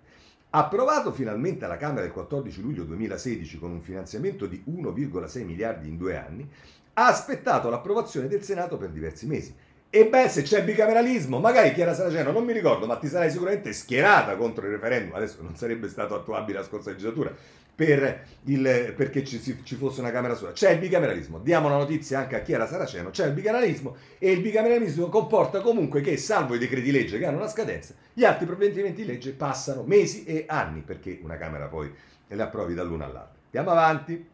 [0.51, 5.95] Approvato finalmente alla Camera il 14 luglio 2016 con un finanziamento di 1,6 miliardi in
[5.95, 6.49] due anni,
[6.93, 9.53] ha aspettato l'approvazione del Senato per diversi mesi.
[9.91, 13.73] E beh, se c'è bicameralismo, magari Chiara Saraceno, non mi ricordo, ma ti sarai sicuramente
[13.73, 15.15] schierata contro il referendum.
[15.15, 17.31] Adesso non sarebbe stato attuabile la scorsa legislatura,
[17.79, 20.51] per il, perché ci, ci, fosse una Camera sola.
[20.51, 24.31] C'è il bicameralismo, diamo una notizia anche a chi era Saraceno, c'è il bicameralismo e
[24.31, 28.45] il bicameralismo comporta comunque che, salvo i decreti legge che hanno una scadenza, gli altri
[28.47, 31.89] provvedimenti di legge passano mesi e anni perché una Camera poi
[32.27, 33.39] le approvi dall'una all'altra.
[33.45, 34.27] Andiamo avanti.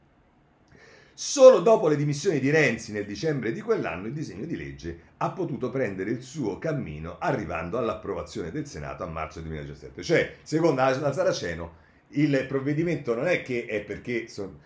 [1.13, 5.29] Solo dopo le dimissioni di Renzi nel dicembre di quell'anno il disegno di legge ha
[5.29, 10.01] potuto prendere il suo cammino arrivando all'approvazione del Senato a marzo 2017.
[10.01, 11.83] Cioè, secondo la Saraceno,
[12.15, 14.57] il provvedimento non è che è perché son,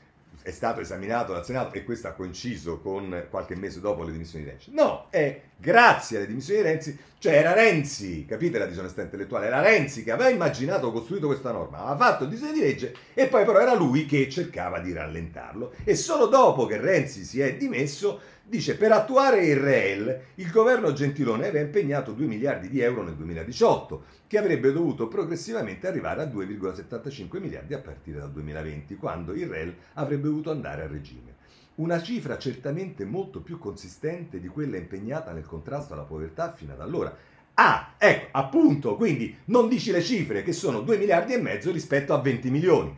[0.42, 4.46] è stato esaminato dal Senato e questo ha coinciso con qualche mese dopo le dimissioni
[4.46, 4.72] di Renzi.
[4.74, 9.62] No, è grazie alle dimissioni di Renzi, cioè era Renzi, capite la disonestà intellettuale, era
[9.62, 13.44] Renzi che aveva immaginato, costruito questa norma, aveva fatto il disegno di legge e poi
[13.46, 18.20] però era lui che cercava di rallentarlo e solo dopo che Renzi si è dimesso
[18.50, 23.14] Dice, per attuare il REL, il governo Gentilone aveva impegnato 2 miliardi di euro nel
[23.14, 29.46] 2018, che avrebbe dovuto progressivamente arrivare a 2,75 miliardi a partire dal 2020, quando il
[29.46, 31.36] REL avrebbe dovuto andare a regime.
[31.76, 36.82] Una cifra certamente molto più consistente di quella impegnata nel contrasto alla povertà fino ad
[36.82, 37.16] allora.
[37.54, 42.16] Ah, ecco, appunto, quindi non dici le cifre, che sono 2 miliardi e mezzo rispetto
[42.16, 42.98] a 20 milioni.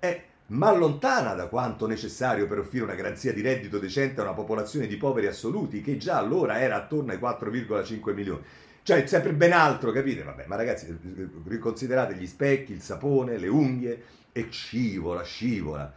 [0.00, 4.32] Eh, ma lontana da quanto necessario per offrire una garanzia di reddito decente a una
[4.32, 8.42] popolazione di poveri assoluti che già allora era attorno ai 4,5 milioni.
[8.82, 10.24] Cioè, sempre ben altro, capite?
[10.24, 10.98] Vabbè, ma ragazzi,
[11.46, 15.92] riconsiderate gli specchi, il sapone, le unghie e scivola, scivola.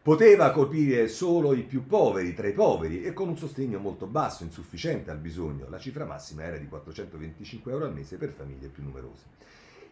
[0.00, 4.42] poteva colpire solo i più poveri tra i poveri e con un sostegno molto basso,
[4.42, 5.68] insufficiente al bisogno.
[5.68, 9.24] La cifra massima era di 425 euro al mese per famiglie più numerose.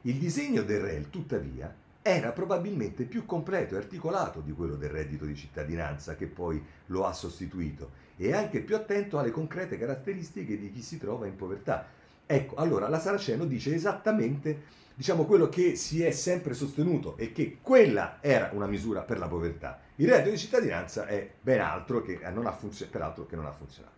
[0.03, 1.75] Il disegno del REL, tuttavia,
[2.07, 7.05] era probabilmente più completo e articolato di quello del reddito di cittadinanza che poi lo
[7.05, 11.85] ha sostituito e anche più attento alle concrete caratteristiche di chi si trova in povertà.
[12.25, 17.59] Ecco, allora la Saraceno dice esattamente diciamo quello che si è sempre sostenuto e che
[17.61, 19.81] quella era una misura per la povertà.
[19.97, 23.53] Il reddito di cittadinanza è ben altro che non ha, funzio- peraltro che non ha
[23.53, 23.95] funzionato.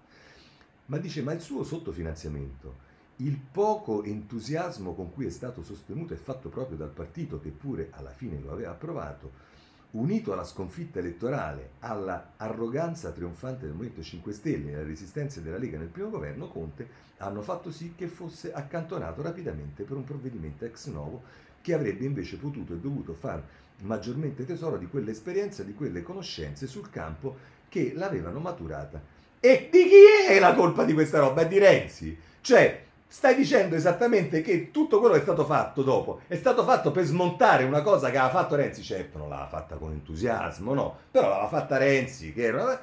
[0.87, 2.87] Ma dice, ma il suo sottofinanziamento
[3.21, 7.89] il poco entusiasmo con cui è stato sostenuto e fatto proprio dal partito che pure
[7.93, 9.47] alla fine lo aveva approvato,
[9.93, 15.59] unito alla sconfitta elettorale, alla arroganza trionfante del Movimento 5 Stelle e alle resistenze della
[15.59, 20.65] Lega nel primo governo Conte, hanno fatto sì che fosse accantonato rapidamente per un provvedimento
[20.65, 21.23] ex novo
[21.61, 23.43] che avrebbe invece potuto e dovuto far
[23.81, 27.37] maggiormente tesoro di quell'esperienza, di quelle conoscenze sul campo
[27.69, 29.01] che l'avevano maturata.
[29.41, 31.43] E di chi è la colpa di questa roba?
[31.43, 32.19] È di Renzi.
[32.41, 36.91] Cioè, stai dicendo esattamente che tutto quello che è stato fatto dopo è stato fatto
[36.91, 38.83] per smontare una cosa che aveva fatto Renzi.
[38.83, 42.81] Certo, non l'aveva fatta con entusiasmo, no, però l'aveva fatta Renzi, che era...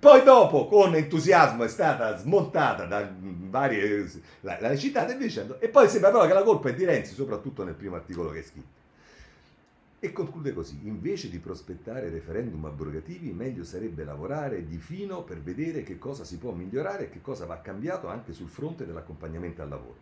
[0.00, 4.10] Poi dopo, con entusiasmo, è stata smontata da varie...
[4.40, 7.62] la, la citate dicendo, e poi sembra però che la colpa è di Renzi, soprattutto
[7.62, 8.79] nel primo articolo che è scritto.
[10.02, 15.82] E conclude così, invece di prospettare referendum abrogativi, meglio sarebbe lavorare di fino per vedere
[15.82, 19.68] che cosa si può migliorare e che cosa va cambiato anche sul fronte dell'accompagnamento al
[19.68, 19.98] lavoro,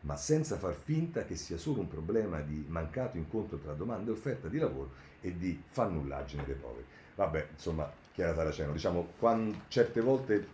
[0.00, 4.14] ma senza far finta che sia solo un problema di mancato incontro tra domanda e
[4.14, 4.90] offerta di lavoro
[5.20, 6.84] e di fannullaggine dei poveri.
[7.14, 10.44] Vabbè, insomma, Chiara Saraceno, diciamo, quando, certe volte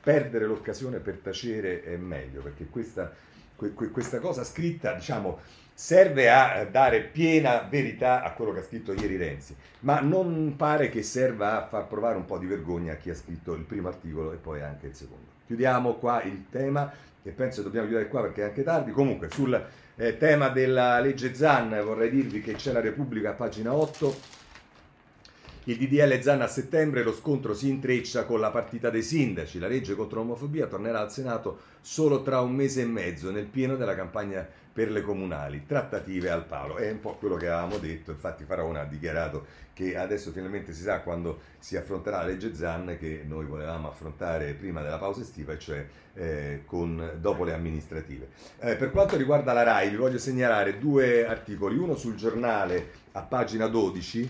[0.00, 3.12] perdere l'occasione per tacere è meglio, perché questa,
[3.56, 8.62] que, que, questa cosa scritta, diciamo, serve a dare piena verità a quello che ha
[8.62, 12.94] scritto ieri Renzi, ma non pare che serva a far provare un po' di vergogna
[12.94, 15.26] a chi ha scritto il primo articolo e poi anche il secondo.
[15.44, 16.90] Chiudiamo qua il tema
[17.22, 18.90] e penso dobbiamo chiudere qua perché è anche tardi.
[18.90, 19.66] Comunque sul
[19.96, 24.44] eh, tema della legge Zan vorrei dirvi che c'è la Repubblica pagina 8
[25.68, 29.58] il DDL Zanna a settembre lo scontro si intreccia con la partita dei sindaci.
[29.58, 33.74] La legge contro l'omofobia tornerà al Senato solo tra un mese e mezzo, nel pieno
[33.74, 35.64] della campagna per le comunali.
[35.64, 36.76] Trattative al palo.
[36.76, 38.10] È un po' quello che avevamo detto.
[38.10, 42.98] Infatti Faraone ha dichiarato che adesso finalmente si sa quando si affronterà la legge Zan
[43.00, 48.28] che noi volevamo affrontare prima della pausa estiva, cioè eh, con, dopo le amministrative.
[48.58, 51.78] Eh, per quanto riguarda la RAI vi voglio segnalare due articoli.
[51.78, 54.28] Uno sul giornale a pagina 12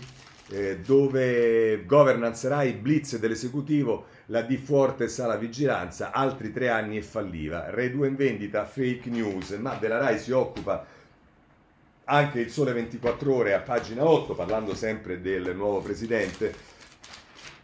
[0.49, 7.01] eh, dove governance RAI, blitz dell'esecutivo, la D Fortes alla vigilanza, altri tre anni e
[7.01, 7.69] falliva.
[7.69, 10.85] Rai 2 in vendita, fake news, ma della RAI si occupa
[12.05, 16.75] anche il Sole 24 Ore a pagina 8, parlando sempre del nuovo presidente.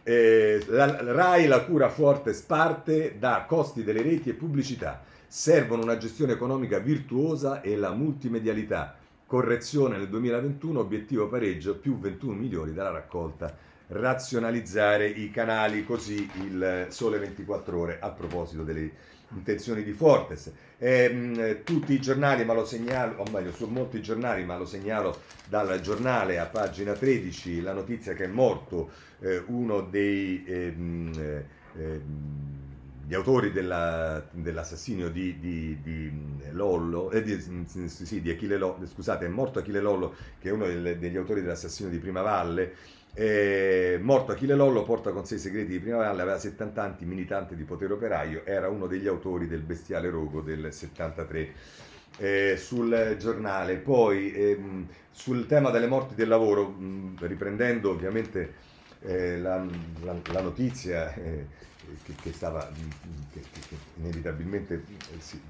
[0.02, 5.02] Eh, la RAI, la cura Fortes parte da costi delle reti e pubblicità.
[5.26, 12.34] Servono una gestione economica virtuosa e la multimedialità correzione nel 2021, obiettivo pareggio più 21
[12.34, 13.56] milioni dalla raccolta,
[13.88, 18.90] razionalizzare i canali, così il Sole 24 ore a proposito delle
[19.34, 20.52] intenzioni di Fortes.
[20.78, 25.20] Eh, tutti i giornali, ma lo segnalo, o meglio, su molti giornali, ma lo segnalo
[25.48, 30.44] dal giornale a pagina 13, la notizia che è morto eh, uno dei...
[30.46, 31.44] Ehm,
[31.76, 32.63] ehm,
[33.06, 36.12] gli autori della, dell'assassinio di, di, di
[36.52, 37.38] Lollo, eh, di,
[37.86, 41.42] sì, di Achille Lollo, scusate, è morto Achille Lollo, che è uno del, degli autori
[41.42, 42.74] dell'assassinio di Primavalle,
[43.12, 47.54] eh, morto Achille Lollo, porta con sé i segreti di Primavalle, aveva 70 anni, militante
[47.54, 51.52] di potere operaio, era uno degli autori del bestiale rogo del 73.
[52.16, 58.54] Eh, sul giornale, poi ehm, sul tema delle morti del lavoro, mh, riprendendo ovviamente
[59.02, 59.64] eh, la,
[60.02, 61.46] la, la, notizia eh,
[62.02, 62.68] che, che, stava,
[63.32, 65.40] che, che inevitabilmente eh, si,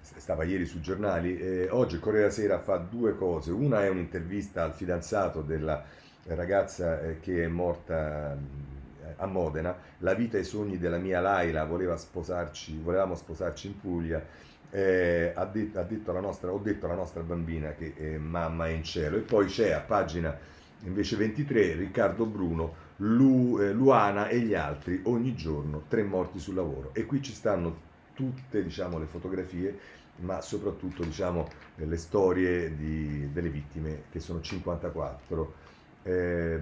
[0.00, 3.50] stava ieri sui giornali, eh, oggi il Corriere della Sera fa due cose.
[3.50, 5.84] Una è un'intervista al fidanzato della
[6.24, 11.20] ragazza eh, che è morta eh, a Modena, la vita e i sogni della mia
[11.20, 14.46] Laila, voleva sposarci, volevamo sposarci in Puglia.
[14.70, 19.16] Ha, detto, ha detto nostra, ho detto alla nostra bambina che mamma è in cielo
[19.16, 20.38] e poi c'è a pagina
[20.80, 26.54] invece 23 Riccardo Bruno Lu, eh, Luana e gli altri ogni giorno, tre morti sul
[26.54, 26.90] lavoro.
[26.94, 29.78] E qui ci stanno tutte diciamo, le fotografie,
[30.16, 35.54] ma soprattutto diciamo, le storie di, delle vittime, che sono 54.
[36.02, 36.60] Eh,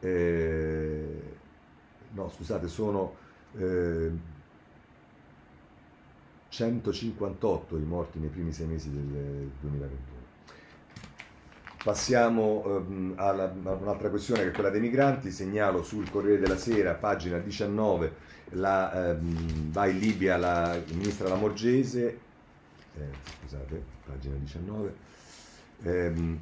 [0.00, 1.22] eh,
[2.10, 3.16] no, scusate, sono
[6.48, 10.13] 158 eh, i morti nei primi sei mesi del 2021.
[11.84, 15.30] Passiamo ehm, a un'altra questione che è quella dei migranti.
[15.30, 18.12] Segnalo sul Corriere della Sera, pagina 19,
[18.52, 22.18] la, ehm, va in Libia la ministra Lamorgese,
[22.96, 23.08] eh,
[23.38, 24.94] scusate, pagina 19.
[25.82, 26.40] Ehm,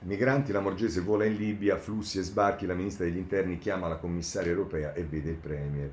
[0.00, 4.50] migranti, Lamorgese vola in Libia, flussi e sbarchi, la ministra degli interni chiama la commissaria
[4.50, 5.90] europea e vede il premier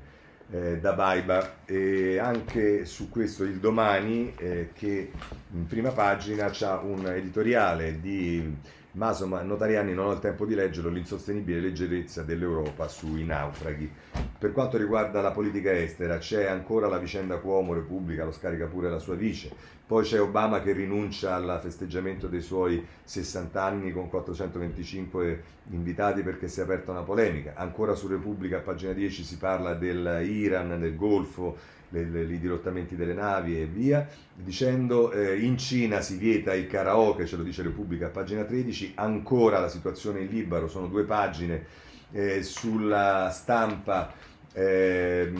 [0.52, 5.10] eh, da Baiba e anche su questo il domani eh, che
[5.52, 8.54] in prima pagina c'ha un editoriale di
[8.94, 13.90] Maso Notariani, non ho il tempo di leggerlo, l'insostenibile leggerezza dell'Europa sui naufraghi.
[14.38, 18.90] Per quanto riguarda la politica estera c'è ancora la vicenda Cuomo, Repubblica, lo scarica pure
[18.90, 19.50] la sua vice,
[19.86, 26.48] poi c'è Obama che rinuncia al festeggiamento dei suoi 60 anni con 425 invitati perché
[26.48, 30.96] si è aperta una polemica, ancora su Repubblica a pagina 10 si parla dell'Iran, del
[30.96, 31.56] Golfo,
[31.92, 37.36] dei dirottamenti delle navi e via, dicendo eh, in Cina si vieta il karaoke, ce
[37.36, 41.66] lo dice Repubblica pagina 13, ancora la situazione in Libano, sono due pagine
[42.12, 44.12] eh, sulla stampa.
[44.54, 45.32] Eh,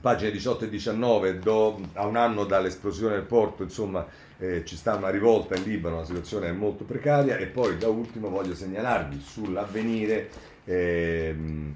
[0.00, 4.06] pagine 18 e 19, do, a un anno dall'esplosione del porto, insomma,
[4.38, 7.88] eh, ci sta una rivolta in Libano, la situazione è molto precaria e poi da
[7.88, 10.30] ultimo voglio segnalarvi sull'avvenire
[10.64, 11.74] ehm,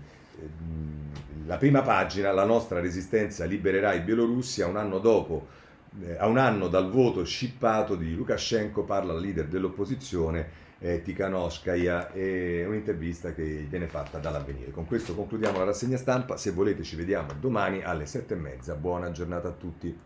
[1.46, 5.48] la prima pagina, la nostra resistenza libererà i bielorussi, a un anno dopo,
[6.02, 12.12] eh, a un anno dal voto scippato di Lukashenko, parla la leader dell'opposizione, eh, Tikhanovskaya,
[12.12, 14.70] è un'intervista che viene fatta dall'avvenire.
[14.70, 18.74] Con questo concludiamo la rassegna stampa, se volete ci vediamo domani alle sette e mezza,
[18.74, 19.96] buona giornata a tutti.